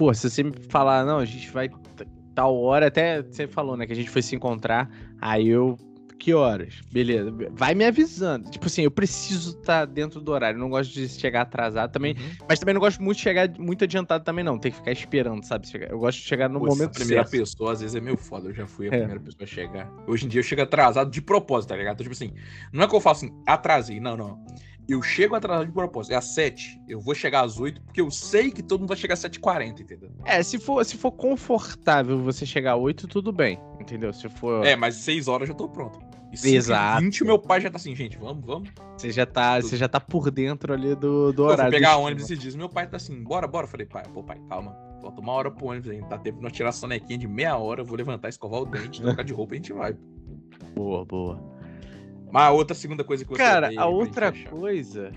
[0.00, 1.68] Pô, se você me falar, não, a gente vai
[2.34, 4.90] tal hora, até você falou, né, que a gente foi se encontrar,
[5.20, 5.76] aí eu
[6.18, 6.80] que horas?
[6.90, 7.30] Beleza.
[7.52, 8.50] Vai me avisando.
[8.50, 10.58] Tipo assim, eu preciso estar tá dentro do horário.
[10.58, 12.14] não gosto de chegar atrasado também.
[12.14, 12.46] Uhum.
[12.46, 14.58] Mas também não gosto muito de chegar muito adiantado também, não.
[14.58, 15.66] Tem que ficar esperando, sabe?
[15.88, 16.90] Eu gosto de chegar no Pô, momento.
[16.90, 17.40] A primeira certo.
[17.40, 18.48] pessoa, às vezes, é meio foda.
[18.48, 18.98] Eu já fui a é.
[18.98, 19.90] primeira pessoa a chegar.
[20.06, 21.94] Hoje em dia eu chego atrasado de propósito, tá ligado?
[21.94, 22.34] Então, tipo assim,
[22.70, 23.98] não é que eu faço assim, atrasei.
[23.98, 24.44] Não, não.
[24.90, 26.12] Eu chego atrasado de propósito.
[26.12, 26.82] É às 7.
[26.88, 29.80] Eu vou chegar às 8, porque eu sei que todo mundo vai chegar às 7h40,
[29.80, 30.10] entendeu?
[30.24, 33.60] É, se for, se for confortável você chegar às 8, tudo bem.
[33.78, 34.12] Entendeu?
[34.12, 34.66] Se for.
[34.66, 36.00] É, mas 6 horas eu já tô pronto.
[36.32, 37.02] E Exato.
[37.02, 38.70] 20 meu pai já tá assim, gente, vamos, vamos.
[38.96, 41.68] Você já tá, você já tá por dentro ali do, do horário.
[41.68, 43.66] Eu pegar ônibus esses dias, meu pai tá assim, bora, bora.
[43.66, 44.76] Eu falei, pai, pô, pai, calma.
[45.00, 46.06] Falta uma hora pro ônibus ainda.
[46.06, 47.80] Tá tempo de nós tirar a sonequinha de meia hora.
[47.80, 49.96] Eu vou levantar, escovar o dente, trocar de roupa e a gente vai.
[50.74, 51.49] Boa, boa.
[52.32, 55.12] Mas a outra segunda coisa que você Cara, a outra coisa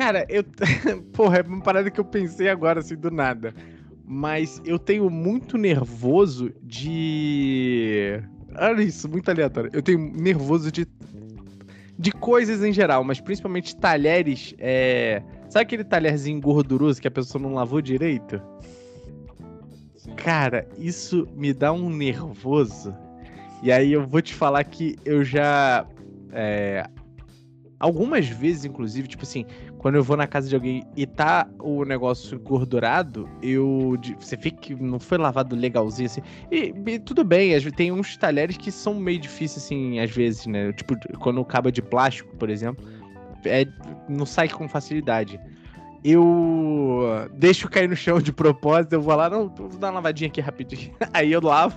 [0.00, 0.42] Cara, eu.
[1.12, 3.54] Porra, é uma parada que eu pensei agora, assim, do nada.
[4.02, 8.18] Mas eu tenho muito nervoso de.
[8.56, 9.70] Olha isso, muito aleatório.
[9.74, 10.86] Eu tenho nervoso de.
[11.98, 14.54] De coisas em geral, mas principalmente talheres.
[14.58, 15.22] É...
[15.50, 18.40] Sabe aquele talherzinho gorduroso que a pessoa não lavou direito?
[20.16, 22.96] Cara, isso me dá um nervoso.
[23.62, 25.86] E aí eu vou te falar que eu já.
[26.32, 26.88] É,
[27.78, 29.44] algumas vezes, inclusive, tipo assim,
[29.78, 33.98] quando eu vou na casa de alguém e tá o negócio gordurado, eu.
[34.18, 36.20] Você que não foi lavado legalzinho assim.
[36.50, 40.72] E, e, tudo bem, tem uns talheres que são meio difíceis, assim, às vezes, né?
[40.72, 42.86] Tipo, quando acaba de plástico, por exemplo,
[43.44, 43.66] é,
[44.08, 45.40] não sai com facilidade.
[46.02, 50.28] Eu deixo cair no chão de propósito, eu vou lá, não, vou dar uma lavadinha
[50.28, 50.92] aqui rapidinho.
[51.12, 51.76] Aí eu lavo,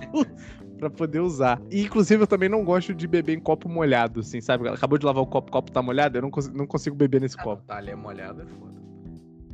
[0.78, 1.60] para poder usar.
[1.70, 4.68] E, inclusive, eu também não gosto de beber em copo molhado, assim, sabe?
[4.68, 7.20] Acabou de lavar o copo, o copo tá molhado, eu não, cons não consigo beber
[7.20, 7.62] nesse ah, copo.
[7.62, 8.74] Tá, ali é molhado, é foda.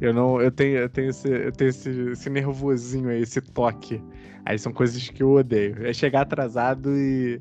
[0.00, 4.02] Eu não, eu tenho, eu tenho, esse, eu tenho esse, esse nervosinho aí, esse toque.
[4.46, 5.86] Aí são coisas que eu odeio.
[5.86, 7.40] É chegar atrasado e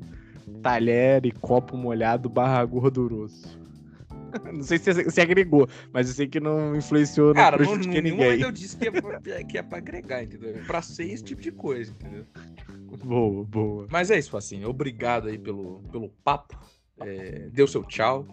[0.62, 3.59] talher e copo molhado barra gorduroso.
[4.52, 8.40] Não sei se, se agregou, mas eu sei que não influenciou Cara, no Cara, ninguém.
[8.40, 10.54] eu disse que é, pra, que é pra agregar, entendeu?
[10.66, 12.26] Pra ser esse tipo de coisa, entendeu?
[13.04, 13.86] Boa, boa.
[13.90, 14.64] Mas é isso, assim.
[14.64, 16.58] Obrigado aí pelo, pelo papo.
[17.00, 18.26] É, deu seu tchau.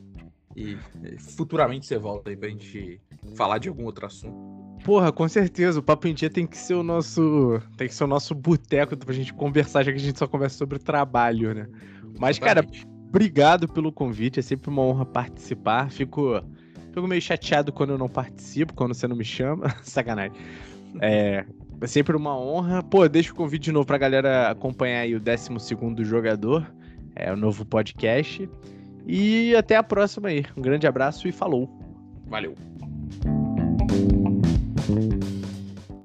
[0.56, 3.00] E é, futuramente você volta aí pra gente
[3.36, 4.58] falar de algum outro assunto.
[4.84, 5.80] Porra, com certeza.
[5.80, 7.62] O Papo em Dia tem que ser o nosso.
[7.78, 10.58] Tem que ser o nosso boteco pra gente conversar, já que a gente só conversa
[10.58, 11.68] sobre trabalho, né?
[12.20, 12.66] Mas, cara,
[13.10, 14.40] obrigado pelo convite.
[14.40, 15.90] É sempre uma honra participar.
[15.90, 16.42] Fico,
[16.94, 19.70] fico meio chateado quando eu não participo, quando você não me chama.
[19.84, 20.38] Sacanagem.
[21.02, 21.46] É,
[21.82, 22.84] é sempre uma honra.
[22.84, 25.50] Pô, deixa o convite de novo pra galera acompanhar aí o 12
[26.04, 26.72] Jogador,
[27.16, 28.50] é o novo podcast.
[29.06, 30.46] E até a próxima aí.
[30.56, 31.70] Um grande abraço e falou.
[32.28, 32.56] Valeu.